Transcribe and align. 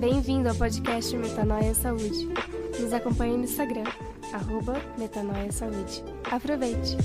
Bem-vindo 0.00 0.48
ao 0.48 0.54
podcast 0.54 1.14
Metanoia 1.14 1.74
Saúde. 1.74 2.26
Nos 2.80 2.90
acompanhe 2.90 3.36
no 3.36 3.44
Instagram, 3.44 3.84
arroba 4.32 4.80
Metanoia 4.96 5.52
Saúde. 5.52 6.02
Aproveite! 6.24 6.96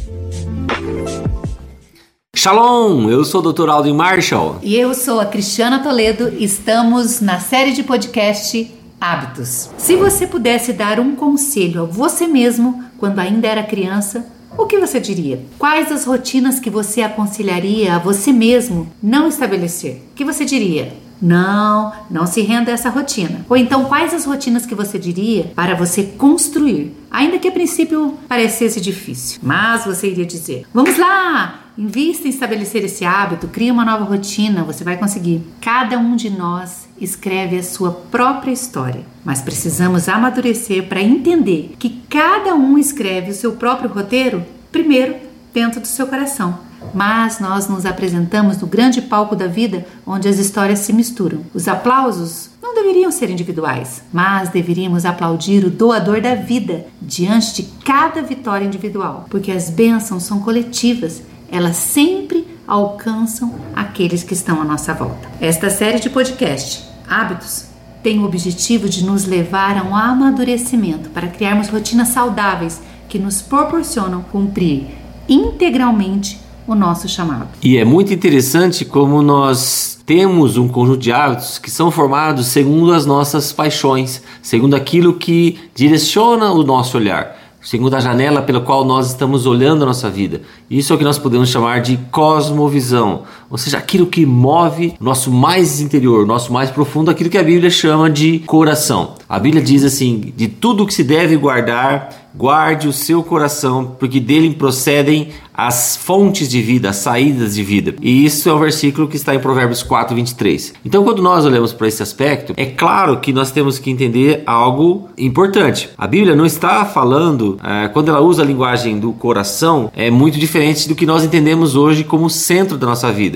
Shalom, 2.33 3.09
eu 3.09 3.25
sou 3.25 3.41
o 3.45 3.51
Dr. 3.51 3.67
Aldo 3.67 3.93
Marshall. 3.93 4.59
E 4.63 4.77
eu 4.77 4.93
sou 4.93 5.19
a 5.19 5.25
Cristiana 5.25 5.83
Toledo. 5.83 6.29
Estamos 6.41 7.19
na 7.19 7.37
série 7.37 7.73
de 7.73 7.83
podcast 7.83 8.73
Hábitos. 9.01 9.71
Se 9.77 9.97
você 9.97 10.25
pudesse 10.25 10.71
dar 10.71 10.97
um 10.97 11.17
conselho 11.17 11.81
a 11.81 11.85
você 11.85 12.25
mesmo 12.27 12.81
quando 12.97 13.19
ainda 13.19 13.45
era 13.45 13.63
criança, 13.63 14.25
o 14.57 14.65
que 14.65 14.79
você 14.79 15.01
diria? 15.01 15.43
Quais 15.59 15.91
as 15.91 16.05
rotinas 16.05 16.61
que 16.61 16.69
você 16.69 17.01
aconselharia 17.01 17.93
a 17.93 17.99
você 17.99 18.31
mesmo 18.31 18.89
não 19.03 19.27
estabelecer? 19.27 20.01
O 20.11 20.15
que 20.15 20.23
você 20.23 20.45
diria? 20.45 21.03
Não, 21.25 21.91
não 22.09 22.27
se 22.27 22.41
renda 22.41 22.69
a 22.69 22.75
essa 22.75 22.89
rotina. 22.89 23.43
Ou 23.49 23.57
então, 23.57 23.85
quais 23.85 24.13
as 24.13 24.25
rotinas 24.25 24.63
que 24.63 24.75
você 24.75 24.99
diria 24.99 25.51
para 25.55 25.73
você 25.73 26.03
construir? 26.03 26.95
Ainda 27.09 27.39
que 27.39 27.47
a 27.47 27.51
princípio 27.51 28.19
parecesse 28.27 28.79
difícil, 28.79 29.39
mas 29.41 29.85
você 29.85 30.11
iria 30.11 30.25
dizer: 30.25 30.67
Vamos 30.71 30.99
lá, 30.99 31.61
invista 31.75 32.27
em 32.27 32.29
estabelecer 32.29 32.83
esse 32.83 33.03
hábito, 33.03 33.47
cria 33.47 33.73
uma 33.73 33.83
nova 33.83 34.03
rotina, 34.03 34.63
você 34.63 34.83
vai 34.83 34.97
conseguir. 34.97 35.41
Cada 35.59 35.97
um 35.97 36.15
de 36.15 36.29
nós 36.29 36.87
escreve 37.01 37.57
a 37.57 37.63
sua 37.63 37.91
própria 37.91 38.51
história, 38.51 39.01
mas 39.23 39.41
precisamos 39.41 40.07
amadurecer 40.07 40.87
para 40.87 41.01
entender 41.01 41.73
que 41.79 42.01
cada 42.07 42.53
um 42.53 42.77
escreve 42.77 43.31
o 43.31 43.35
seu 43.35 43.53
próprio 43.53 43.89
roteiro 43.89 44.45
primeiro 44.71 45.15
dentro 45.51 45.81
do 45.81 45.87
seu 45.87 46.05
coração 46.05 46.59
mas 46.93 47.39
nós 47.39 47.67
nos 47.67 47.85
apresentamos 47.85 48.57
no 48.57 48.67
grande 48.67 49.01
palco 49.01 49.35
da 49.35 49.47
vida 49.47 49.85
onde 50.05 50.27
as 50.27 50.37
histórias 50.37 50.79
se 50.79 50.93
misturam. 50.93 51.41
Os 51.53 51.67
aplausos 51.67 52.49
não 52.61 52.73
deveriam 52.73 53.11
ser 53.11 53.29
individuais, 53.29 54.03
mas 54.11 54.49
deveríamos 54.49 55.05
aplaudir 55.05 55.63
o 55.65 55.69
doador 55.69 56.21
da 56.21 56.35
vida 56.35 56.85
diante 57.01 57.61
de 57.61 57.63
cada 57.83 58.21
vitória 58.21 58.65
individual, 58.65 59.25
porque 59.29 59.51
as 59.51 59.69
bênçãos 59.69 60.23
são 60.23 60.39
coletivas, 60.39 61.21
elas 61.51 61.75
sempre 61.75 62.47
alcançam 62.67 63.53
aqueles 63.75 64.23
que 64.23 64.33
estão 64.33 64.61
à 64.61 64.65
nossa 64.65 64.93
volta. 64.93 65.29
Esta 65.39 65.69
série 65.69 65.99
de 65.99 66.09
podcast, 66.09 66.83
Hábitos, 67.07 67.65
tem 68.01 68.19
o 68.19 68.25
objetivo 68.25 68.87
de 68.87 69.03
nos 69.03 69.25
levar 69.25 69.77
a 69.77 69.83
um 69.83 69.95
amadurecimento 69.95 71.09
para 71.09 71.27
criarmos 71.27 71.69
rotinas 71.69 72.09
saudáveis 72.09 72.79
que 73.09 73.17
nos 73.17 73.41
proporcionam 73.41 74.21
cumprir 74.21 74.87
integralmente 75.27 76.39
o 76.67 76.75
nosso 76.75 77.07
chamado. 77.07 77.47
E 77.61 77.77
é 77.77 77.85
muito 77.85 78.13
interessante 78.13 78.83
como 78.83 79.21
nós 79.21 79.99
temos 80.05 80.57
um 80.57 80.67
conjunto 80.67 80.99
de 80.99 81.11
hábitos 81.11 81.57
que 81.57 81.69
são 81.69 81.91
formados 81.91 82.47
segundo 82.47 82.93
as 82.93 83.05
nossas 83.05 83.51
paixões, 83.51 84.21
segundo 84.41 84.75
aquilo 84.75 85.13
que 85.13 85.57
direciona 85.73 86.51
o 86.51 86.63
nosso 86.63 86.97
olhar 86.97 87.45
segundo 87.65 87.95
a 87.95 87.99
janela 87.99 88.43
pela 88.43 88.61
qual 88.61 88.85
nós 88.85 89.07
estamos 89.07 89.47
olhando 89.47 89.81
a 89.81 89.87
nossa 89.87 90.07
vida. 90.07 90.43
Isso 90.69 90.93
é 90.93 90.95
o 90.95 90.99
que 90.99 91.03
nós 91.03 91.17
podemos 91.17 91.49
chamar 91.49 91.81
de 91.81 91.97
cosmovisão, 92.11 93.23
ou 93.49 93.57
seja, 93.57 93.77
aquilo 93.77 94.07
que 94.07 94.25
move 94.25 94.93
nosso 94.99 95.31
mais 95.31 95.79
interior, 95.79 96.25
nosso 96.25 96.51
mais 96.51 96.69
profundo, 96.69 97.11
aquilo 97.11 97.29
que 97.29 97.37
a 97.37 97.43
Bíblia 97.43 97.69
chama 97.69 98.09
de 98.09 98.39
coração. 98.39 99.15
A 99.27 99.39
Bíblia 99.39 99.61
diz 99.61 99.83
assim: 99.83 100.33
de 100.35 100.47
tudo 100.47 100.85
que 100.85 100.93
se 100.93 101.03
deve 101.03 101.35
guardar, 101.37 102.25
Guarde 102.37 102.89
o 102.89 102.93
seu 102.93 103.23
coração, 103.23 103.95
porque 103.97 104.19
dele 104.19 104.53
procedem 104.53 105.29
as 105.53 105.95
fontes 105.95 106.49
de 106.49 106.61
vida, 106.61 106.89
as 106.89 106.97
saídas 106.97 107.55
de 107.55 107.63
vida. 107.63 107.95
E 108.01 108.25
isso 108.25 108.49
é 108.49 108.53
o 108.53 108.59
versículo 108.59 109.07
que 109.07 109.15
está 109.15 109.33
em 109.33 109.39
Provérbios 109.39 109.81
4, 109.81 110.13
23. 110.13 110.73
Então, 110.83 111.05
quando 111.05 111.21
nós 111.21 111.45
olhamos 111.45 111.71
para 111.71 111.87
esse 111.87 112.03
aspecto, 112.03 112.53
é 112.57 112.65
claro 112.65 113.21
que 113.21 113.31
nós 113.31 113.51
temos 113.51 113.79
que 113.79 113.89
entender 113.89 114.43
algo 114.45 115.07
importante. 115.17 115.89
A 115.97 116.05
Bíblia 116.05 116.35
não 116.35 116.45
está 116.45 116.83
falando, 116.83 117.57
é, 117.63 117.87
quando 117.87 118.09
ela 118.09 118.19
usa 118.19 118.43
a 118.43 118.45
linguagem 118.45 118.99
do 118.99 119.13
coração, 119.13 119.89
é 119.95 120.11
muito 120.11 120.37
diferente 120.37 120.89
do 120.89 120.95
que 120.95 121.05
nós 121.05 121.23
entendemos 121.23 121.77
hoje 121.77 122.03
como 122.03 122.29
centro 122.29 122.77
da 122.77 122.85
nossa 122.85 123.09
vida. 123.13 123.34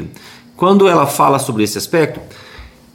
Quando 0.55 0.87
ela 0.87 1.07
fala 1.07 1.39
sobre 1.39 1.63
esse 1.63 1.77
aspecto, 1.77 2.19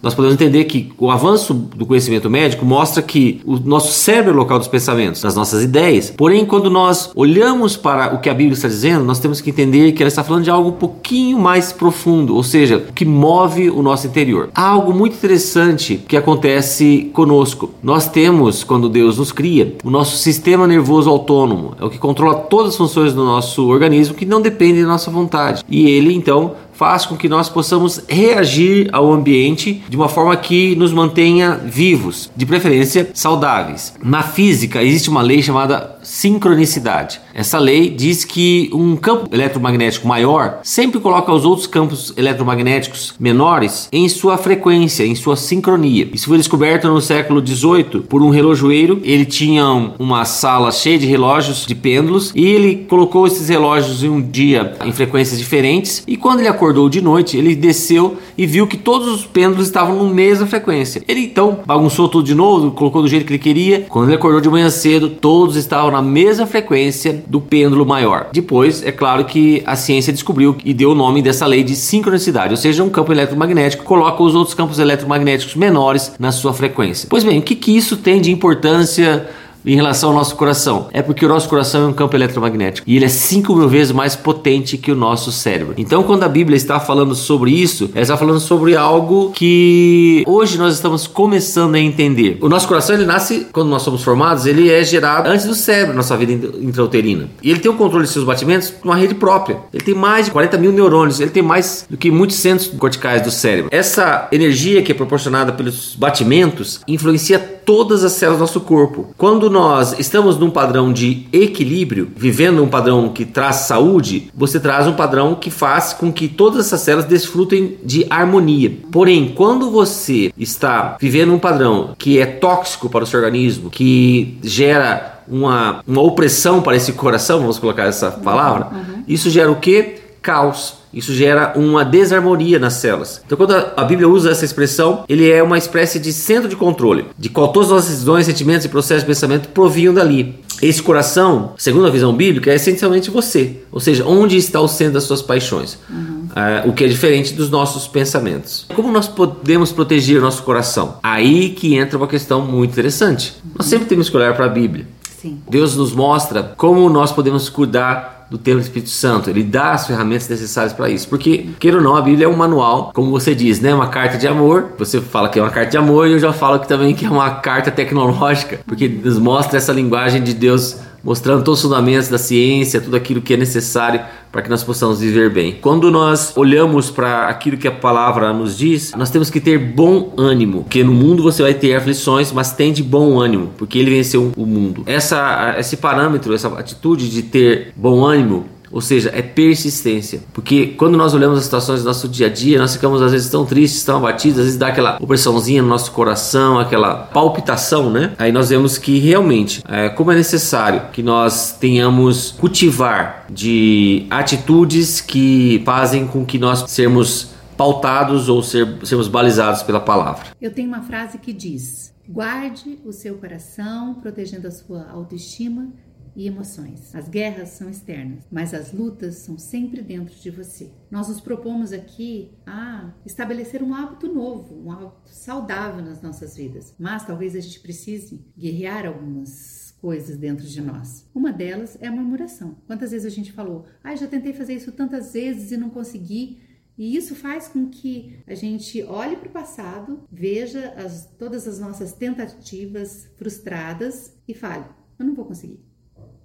nós 0.05 0.13
podemos 0.15 0.35
entender 0.35 0.65
que 0.65 0.93
o 0.99 1.11
avanço 1.11 1.55
do 1.55 1.87
conhecimento 1.87 2.29
médico 2.29 2.67
mostra 2.67 3.03
que 3.03 3.41
o 3.43 3.57
nosso 3.57 3.91
cérebro 3.91 4.33
é 4.33 4.35
o 4.35 4.37
local 4.37 4.59
dos 4.59 4.69
pensamentos, 4.69 5.23
das 5.23 5.35
nossas 5.35 5.63
ideias. 5.63 6.11
Porém, 6.11 6.45
quando 6.45 6.69
nós 6.69 7.11
olhamos 7.15 7.75
para 7.75 8.15
o 8.15 8.21
que 8.21 8.29
a 8.29 8.35
Bíblia 8.35 8.53
está 8.53 8.69
dizendo, 8.69 9.03
nós 9.03 9.19
temos 9.19 9.41
que 9.41 9.49
entender 9.49 9.93
que 9.93 10.03
ela 10.03 10.09
está 10.09 10.23
falando 10.23 10.45
de 10.45 10.51
algo 10.51 10.69
um 10.69 10.73
pouquinho 10.73 11.39
mais 11.39 11.73
profundo, 11.73 12.37
ou 12.37 12.43
seja, 12.43 12.85
que 12.95 13.07
move 13.07 13.71
o 13.71 13.83
nosso 13.83 14.07
interior. 14.07 14.51
Há 14.55 14.69
algo 14.69 14.93
muito 14.93 15.15
interessante 15.15 16.05
que 16.07 16.19
acontece 16.19 17.11
conosco. 17.15 17.71
Nós 17.83 18.07
temos, 18.07 18.63
quando 18.63 18.91
Deus 18.91 19.17
nos 19.17 19.33
cria, 19.33 19.75
o 19.83 19.89
nosso 19.89 20.19
sistema 20.19 20.67
nervoso 20.67 21.09
autônomo, 21.09 21.77
é 21.81 21.85
o 21.85 21.89
que 21.89 21.97
controla 21.99 22.35
todas 22.35 22.73
as 22.73 22.77
funções 22.77 23.15
do 23.15 23.25
nosso 23.25 23.67
organismo 23.69 24.15
que 24.15 24.27
não 24.27 24.43
dependem 24.43 24.83
da 24.83 24.89
nossa 24.89 25.11
vontade. 25.11 25.65
E 25.67 25.89
ele, 25.89 26.13
então, 26.13 26.53
faz 26.75 27.07
com 27.07 27.17
que 27.17 27.29
nós 27.29 27.49
possamos 27.49 28.03
reagir 28.09 28.89
ao 28.93 29.13
ambiente 29.13 29.83
de 29.89 29.97
uma 29.97 30.09
forma 30.09 30.37
que 30.37 30.75
nos 30.77 30.93
mantenha 30.93 31.61
vivos, 31.65 32.31
de 32.37 32.45
preferência 32.45 33.11
saudáveis. 33.15 33.95
Na 34.03 34.23
física 34.23 34.83
existe 34.83 35.09
uma 35.09 35.23
lei 35.23 35.43
chamada 35.43 35.94
sincronicidade. 36.05 37.21
Essa 37.35 37.59
lei 37.59 37.91
diz 37.91 38.25
que 38.25 38.71
um 38.73 38.95
campo 38.95 39.29
eletromagnético 39.33 40.07
maior 40.07 40.61
sempre 40.63 41.01
coloca 41.01 41.33
os 41.33 41.45
outros 41.45 41.67
campos 41.67 42.13
eletromagnéticos 42.17 43.15
menores 43.19 43.89
em 43.93 44.09
sua 44.09 44.39
frequência, 44.39 45.05
em 45.05 45.15
sua 45.15 45.37
sincronia. 45.37 46.09
Isso 46.13 46.27
foi 46.27 46.39
descoberto 46.39 46.89
no 46.89 47.01
século 47.01 47.45
XVIII 47.45 48.03
por 48.09 48.23
um 48.23 48.31
relojoeiro. 48.31 49.01
Ele 49.03 49.25
tinha 49.25 49.65
uma 49.99 50.25
sala 50.25 50.71
cheia 50.71 50.99
de 50.99 51.07
relógios 51.07 51.67
de 51.67 51.75
pêndulos 51.75 52.33
e 52.35 52.45
ele 52.45 52.87
colocou 52.89 53.27
esses 53.27 53.49
relógios 53.49 54.05
em 54.05 54.09
um 54.09 54.21
dia 54.21 54.77
em 54.85 54.93
frequências 54.93 55.39
diferentes. 55.39 56.05
E 56.07 56.17
quando 56.17 56.41
ele 56.41 56.49
acordou 56.49 56.89
de 56.89 57.01
noite, 57.01 57.37
ele 57.37 57.55
desceu 57.55 58.17
e 58.37 58.47
viu 58.47 58.67
que 58.67 58.77
todos 58.77 59.09
os 59.09 59.25
pêndulos 59.25 59.67
estavam 59.67 60.05
na 60.05 60.13
mesma 60.13 60.47
frequência. 60.47 61.03
Ele 61.09 61.21
então 61.21 61.61
bagunçou 61.67 62.09
tudo 62.09 62.27
de 62.27 62.35
novo, 62.35 62.71
colocou 62.71 63.03
do 63.03 63.09
jeito 63.09 63.27
que 63.27 63.33
ele 63.33 63.39
queria. 63.39 63.87
Quando 63.89 64.09
ele 64.09 64.17
acordou 64.17 64.41
de 64.41 64.49
manhã 64.49 64.71
cedo, 64.71 65.09
todos 65.09 65.57
estavam 65.57 65.91
na 65.95 66.03
mesma 66.03 66.47
frequência 66.47 67.23
do 67.27 67.41
pêndulo 67.41 67.87
maior. 67.87 68.29
Depois, 68.33 68.83
é 68.83 68.91
claro 68.91 69.25
que 69.25 69.63
a 69.65 69.77
ciência 69.77 70.13
descobriu 70.13 70.57
e 70.65 70.75
deu 70.75 70.91
o 70.91 70.95
nome 70.95 71.23
dessa 71.23 71.47
lei 71.47 71.63
de 71.63 71.77
sincronicidade, 71.77 72.53
ou 72.53 72.57
seja, 72.57 72.83
um 72.83 72.91
campo 72.91 73.13
eletromagnético 73.13 73.85
coloca 73.85 74.23
os 74.23 74.35
outros 74.35 74.55
campos 74.55 74.81
eletromagnéticos 74.81 75.55
menores 75.55 76.13
na 76.19 76.33
sua 76.33 76.53
frequência. 76.53 77.07
Pois 77.09 77.23
bem, 77.23 77.39
o 77.39 77.43
que, 77.43 77.55
que 77.55 77.77
isso 77.77 77.97
tem 77.97 78.21
de 78.21 78.33
importância 78.33 79.29
em 79.65 79.75
relação 79.75 80.11
ao 80.11 80.17
nosso 80.17 80.37
coração? 80.37 80.89
É 80.93 81.03
porque 81.03 81.25
o 81.25 81.29
nosso 81.29 81.49
coração 81.49 81.85
é 81.85 81.87
um 81.87 81.93
campo 81.93 82.17
eletromagnético 82.17 82.89
e 82.89 82.97
ele 82.97 83.05
é 83.05 83.09
5 83.09 83.55
mil 83.55 83.69
vezes 83.69 83.93
mais 83.93 84.15
potente 84.17 84.77
que 84.77 84.91
o 84.91 84.97
nosso 84.97 85.33
cérebro. 85.33 85.75
Então, 85.77 86.03
quando 86.03 86.23
a 86.23 86.29
Bíblia 86.29 86.57
está 86.57 86.79
falando 86.81 87.15
sobre 87.15 87.51
isso, 87.51 87.91
ela 87.95 88.03
está 88.03 88.17
falando 88.17 88.41
sobre 88.41 88.77
algo 88.77 89.31
que 89.35 90.23
hoje 90.27 90.59
nós 90.59 90.75
estamos 90.75 91.07
começando 91.07 91.75
a 91.75 91.81
entender. 91.81 92.39
O 92.41 92.49
nosso 92.49 92.69
coração, 92.69 92.95
ele 92.95 93.05
nasce, 93.05 93.47
quando 93.53 93.69
nós 93.69 93.83
somos 93.83 94.03
formados, 94.03 94.47
ele 94.47 94.71
é 94.71 94.83
gerado 94.85 95.29
antes 95.29 95.47
do 95.47 95.55
cérebro, 95.55 95.97
nossa 95.97 96.17
vida 96.17 96.33
intrauterina. 96.33 97.29
E 97.43 97.51
ele 97.51 97.61
tem 97.61 97.71
o 97.71 97.75
controle 97.75 98.05
de 98.05 98.13
seus 98.13 98.25
batimentos 98.25 98.73
numa 98.83 98.97
rede 98.97 99.15
própria. 99.15 99.59
Ele 99.73 99.83
tem 99.83 99.95
mais 99.95 100.27
de 100.27 100.33
40 100.33 100.59
mil 100.59 100.73
neurônios, 100.73 101.21
ele 101.21 101.31
tem 101.31 101.43
mais 101.43 101.87
do 101.89 101.97
que 101.97 102.11
muitos 102.11 102.37
centros 102.37 102.69
corticais 102.69 103.23
do 103.23 103.31
cérebro. 103.31 103.69
Essa 103.73 104.29
energia 104.33 104.83
que 104.83 104.93
é 104.93 104.95
proporcionada 104.95 105.53
pelos 105.53 105.95
batimentos 105.97 106.81
influencia 106.87 107.54
todas 107.65 108.05
as 108.05 108.13
células 108.13 108.39
do 108.39 108.43
nosso 108.43 108.61
corpo. 108.61 109.09
Quando 109.17 109.51
nós 109.51 109.99
estamos 109.99 110.39
num 110.39 110.51
padrão 110.51 110.93
de 110.93 111.27
equilíbrio, 111.33 112.11
vivendo 112.17 112.63
um 112.63 112.69
padrão 112.69 113.09
que 113.09 113.25
traz 113.25 113.57
saúde, 113.57 114.31
você 114.35 114.61
traz 114.61 114.87
um 114.87 114.93
padrão 114.93 115.35
que 115.35 115.51
faz 115.51 115.93
com 115.93 116.13
que 116.13 116.29
todas 116.29 116.67
essas 116.67 116.81
células 116.81 117.07
desfrutem 117.07 117.79
de 117.83 118.07
harmonia. 118.11 118.73
Porém, 118.91 119.33
quando 119.35 119.71
você 119.71 120.33
está 120.39 120.97
vivendo 121.01 121.33
um 121.33 121.39
padrão 121.39 121.95
que 121.99 122.19
é 122.19 122.27
tóxico 122.27 122.89
para 122.89 123.05
o 123.05 123.07
seu 123.07 123.21
organismo, 123.21 123.71
que 123.71 124.39
gera 124.43 125.23
uma, 125.29 125.83
uma 125.87 126.03
opressão 126.03 126.63
para 126.63 126.77
esse 126.77 126.93
coração, 126.93 127.41
vamos 127.41 127.59
colocar 127.59 127.85
essa 127.85 128.11
palavra, 128.11 128.69
uhum. 128.73 129.05
isso 129.09 129.31
gera 129.31 129.51
o 129.51 129.57
que? 129.57 129.97
Caos 130.21 130.84
isso 130.95 131.13
gera 131.13 131.53
uma 131.57 131.85
desarmonia 131.85 132.59
nas 132.59 132.75
células. 132.75 133.23
Então, 133.25 133.37
quando 133.37 133.55
a 133.55 133.85
Bíblia 133.85 134.09
usa 134.09 134.31
essa 134.31 134.45
expressão, 134.45 135.05
ele 135.09 135.31
é 135.31 135.43
uma 135.43 135.59
espécie 135.59 135.99
de 135.99 136.13
centro 136.13 136.49
de 136.49 136.57
controle, 136.57 137.07
de 137.19 137.29
qual 137.29 137.49
todas 137.49 137.69
as 137.69 137.75
nossas 137.75 137.91
decisões, 137.91 138.27
sentimentos 138.27 138.65
e 138.65 138.69
processos 138.69 139.03
de 139.03 139.09
pensamento 139.09 139.49
provinham 139.49 139.93
dali. 139.93 140.37
Esse 140.63 140.83
coração, 140.83 141.53
segundo 141.59 141.87
a 141.87 141.91
visão 141.91 142.15
bíblica, 142.15 142.51
é 142.51 142.55
essencialmente 142.55 143.11
você. 143.11 143.59
Ou 143.73 143.81
seja, 143.81 144.05
onde 144.07 144.37
está 144.37 144.61
o 144.61 144.69
centro 144.69 144.95
das 144.95 145.05
suas 145.05 145.21
paixões. 145.21 145.79
Uhum. 145.91 146.29
Uh, 146.31 146.69
o 146.69 146.73
que 146.73 146.85
é 146.85 146.89
diferente 146.89 147.35
dos 147.35 147.51
nossos 147.51 147.87
pensamentos. 147.87 148.67
Como 148.75 148.91
nós 148.91 149.07
podemos 149.07 149.73
proteger 149.73 150.19
o 150.19 150.23
nosso 150.23 150.43
coração? 150.43 150.97
Aí 151.03 151.51
que 151.51 151.75
entra 151.75 151.99
uma 151.99 152.09
questão 152.09 152.41
muito 152.41 152.73
interessante. 152.73 153.35
Uhum. 153.45 153.51
Nós 153.59 153.67
sempre 153.67 153.87
temos 153.87 154.09
que 154.09 154.17
olhar 154.17 154.35
para 154.35 154.47
a 154.47 154.49
Bíblia. 154.49 154.87
Sim. 155.21 155.39
Deus 155.49 155.75
nos 155.75 155.93
mostra 155.93 156.55
como 156.57 156.89
nós 156.91 157.11
podemos 157.11 157.49
cuidar 157.49 158.14
do 158.31 158.39
do 158.39 158.59
Espírito 158.59 158.91
Santo. 158.91 159.31
Ele 159.31 159.43
dá 159.43 159.73
as 159.73 159.87
ferramentas 159.87 160.29
necessárias 160.29 160.73
para 160.73 160.89
isso. 160.89 161.09
Porque, 161.09 161.49
queira 161.59 161.79
ou 161.79 161.83
não, 161.83 161.97
a 161.97 162.03
Bíblia 162.03 162.27
é 162.27 162.29
um 162.29 162.37
manual, 162.37 162.93
como 162.95 163.11
você 163.11 163.35
diz, 163.35 163.61
né? 163.61 163.75
Uma 163.75 163.89
carta 163.89 164.19
de 164.19 164.27
amor. 164.27 164.73
Você 164.79 165.01
fala 165.01 165.29
que 165.29 165.39
é 165.39 165.43
uma 165.43 165.51
carta 165.51 165.71
de 165.71 165.77
amor 165.77 166.09
e 166.09 166.13
eu 166.13 166.19
já 166.19 166.33
falo 166.33 166.59
que 166.59 166.69
também 166.69 166.95
que 166.95 167.05
é 167.05 167.11
uma 167.11 167.31
carta 167.37 167.71
tecnológica, 167.71 168.61
porque 168.67 168.89
nos 168.89 169.19
mostra 169.19 169.59
essa 169.59 169.73
linguagem 169.73 170.23
de 170.23 170.35
Deus 170.35 170.79
mostrando 171.05 171.45
todos 171.45 171.61
os 171.61 171.65
fundamentos 171.65 172.09
da 172.09 172.19
ciência, 172.19 172.81
tudo 172.81 172.97
aquilo 172.97 173.21
que 173.21 173.35
é 173.35 173.37
necessário 173.37 174.01
para 174.33 174.43
que 174.43 174.51
nós 174.51 174.65
possamos 174.65 175.01
viver 175.01 175.31
bem. 175.31 175.59
Quando 175.61 175.91
nós 175.91 176.33
olhamos 176.37 176.91
para 176.91 177.29
aquilo 177.29 177.57
que 177.57 177.69
a 177.69 177.73
palavra 177.73 178.33
nos 178.33 178.57
diz, 178.57 178.93
nós 178.97 179.11
temos 179.11 179.31
que 179.31 179.41
ter 179.41 179.59
bom 179.59 180.13
ânimo, 180.17 180.63
porque 180.65 180.83
no 180.83 180.93
mundo 180.93 181.23
você 181.23 181.43
vai 181.43 181.55
ter 181.55 181.75
aflições, 181.77 182.33
mas 182.33 182.53
tem 182.53 182.73
de 182.73 182.83
bom 182.83 183.21
ânimo, 183.21 183.51
porque 183.57 183.79
ele 183.79 183.91
venceu 183.91 184.33
o 184.37 184.47
mundo. 184.47 184.83
Essa, 184.87 185.55
esse 185.59 185.77
parâmetro, 185.77 186.35
essa 186.35 186.49
atitude 186.49 187.11
de 187.11 187.23
ter 187.23 187.73
bom 187.77 188.05
ânimo 188.05 188.47
ou 188.75 188.81
seja, 188.81 189.13
é 189.15 189.23
persistência. 189.23 190.21
Porque 190.33 190.67
quando 190.67 190.99
nós 190.99 191.15
olhamos 191.15 191.39
as 191.39 191.45
situações 191.45 191.83
do 191.83 191.87
nosso 191.87 192.09
dia 192.09 192.27
a 192.27 192.29
dia, 192.29 192.59
nós 192.59 192.75
ficamos 192.75 193.01
às 193.01 193.13
vezes 193.13 193.31
tão 193.31 193.47
tristes, 193.47 193.85
tão 193.85 193.99
abatidos, 193.99 194.41
às 194.41 194.45
vezes 194.47 194.59
dá 194.59 194.67
aquela 194.67 194.99
opressãozinha 195.01 195.63
no 195.63 195.69
nosso 195.69 195.93
coração, 195.93 196.59
aquela 196.59 196.97
palpitação, 196.97 197.89
né? 197.89 198.17
Aí 198.19 198.33
nós 198.33 198.49
vemos 198.49 198.77
que 198.77 198.99
realmente, 198.99 199.63
é, 199.69 199.89
como 199.91 200.11
é 200.11 200.17
necessário 200.17 200.89
que 200.93 201.05
nós 201.05 201.57
tenhamos 201.57 202.33
cultivar 202.33 203.27
de 203.31 204.09
atitudes 204.11 205.01
que 205.01 205.63
fazem 205.65 206.05
com 206.05 206.27
que 206.27 206.37
nós 206.37 206.65
sermos 206.69 207.29
pautados 207.57 208.29
ou 208.29 208.43
ser, 208.43 208.79
sermos 208.83 209.07
balizados 209.07 209.63
pela 209.63 209.79
palavra. 209.79 210.27
Eu 210.43 210.53
tenho 210.53 210.67
uma 210.67 210.83
frase 210.83 211.17
que 211.19 211.33
diz: 211.33 211.95
guarde 212.09 212.81
o 212.85 212.91
seu 212.91 213.15
coração, 213.19 213.95
protegendo 214.03 214.49
a 214.49 214.51
sua 214.51 214.89
autoestima 214.91 215.69
e 216.17 216.27
emoções. 216.27 216.95
As 216.95 217.09
guerras 217.09 217.51
são 217.51 217.69
externas, 217.69 218.25
mas 218.31 218.55
as 218.55 218.73
lutas 218.73 219.17
são 219.17 219.39
sempre 219.39 219.83
dentro 219.83 220.15
de 220.15 220.31
você. 220.31 220.71
Nós 220.91 221.09
nos 221.09 221.21
propomos 221.21 221.73
aqui 221.73 222.33
a 222.47 222.93
estabelecer 223.05 223.63
um 223.63 223.75
hábito 223.75 224.13
novo, 224.13 224.55
um 224.55 224.71
hábito 224.71 225.11
saudável 225.11 225.83
nas 225.83 226.01
nossas 226.01 226.37
vidas, 226.37 226.75
mas 226.79 227.07
talvez 227.07 227.35
a 227.35 227.41
gente 227.41 227.61
precise 227.61 228.25
guerrear 228.37 228.87
algumas 228.87 229.73
coisas 229.81 230.17
dentro 230.17 230.47
de 230.47 230.63
nós. 230.63 231.09
Uma 231.15 231.33
delas 231.33 231.77
é 231.81 231.89
a 231.89 231.93
murmuração. 231.93 232.57
Quantas 232.67 232.91
vezes 232.91 233.07
a 233.07 233.15
gente 233.15 233.33
falou, 233.33 233.67
ah, 233.83 233.95
já 233.95 234.07
tentei 234.07 234.33
fazer 234.33 234.55
isso 234.55 234.73
tantas 234.73 235.13
vezes 235.13 235.53
e 235.53 235.57
não 235.57 235.69
consegui. 235.69 236.41
E 236.77 236.97
isso 236.97 237.15
faz 237.15 237.49
com 237.49 237.69
que 237.69 238.19
a 238.27 238.35
gente 238.35 238.83
olhe 238.83 239.17
para 239.17 239.29
o 239.29 239.33
passado, 239.33 240.03
veja 240.11 240.71
as, 240.71 241.07
todas 241.19 241.47
as 241.47 241.59
nossas 241.61 241.93
tentativas 241.93 243.09
frustradas 243.17 244.13
e 244.27 244.35
fale: 244.35 244.65
eu 244.99 245.05
não 245.05 245.15
vou 245.15 245.25
conseguir. 245.25 245.61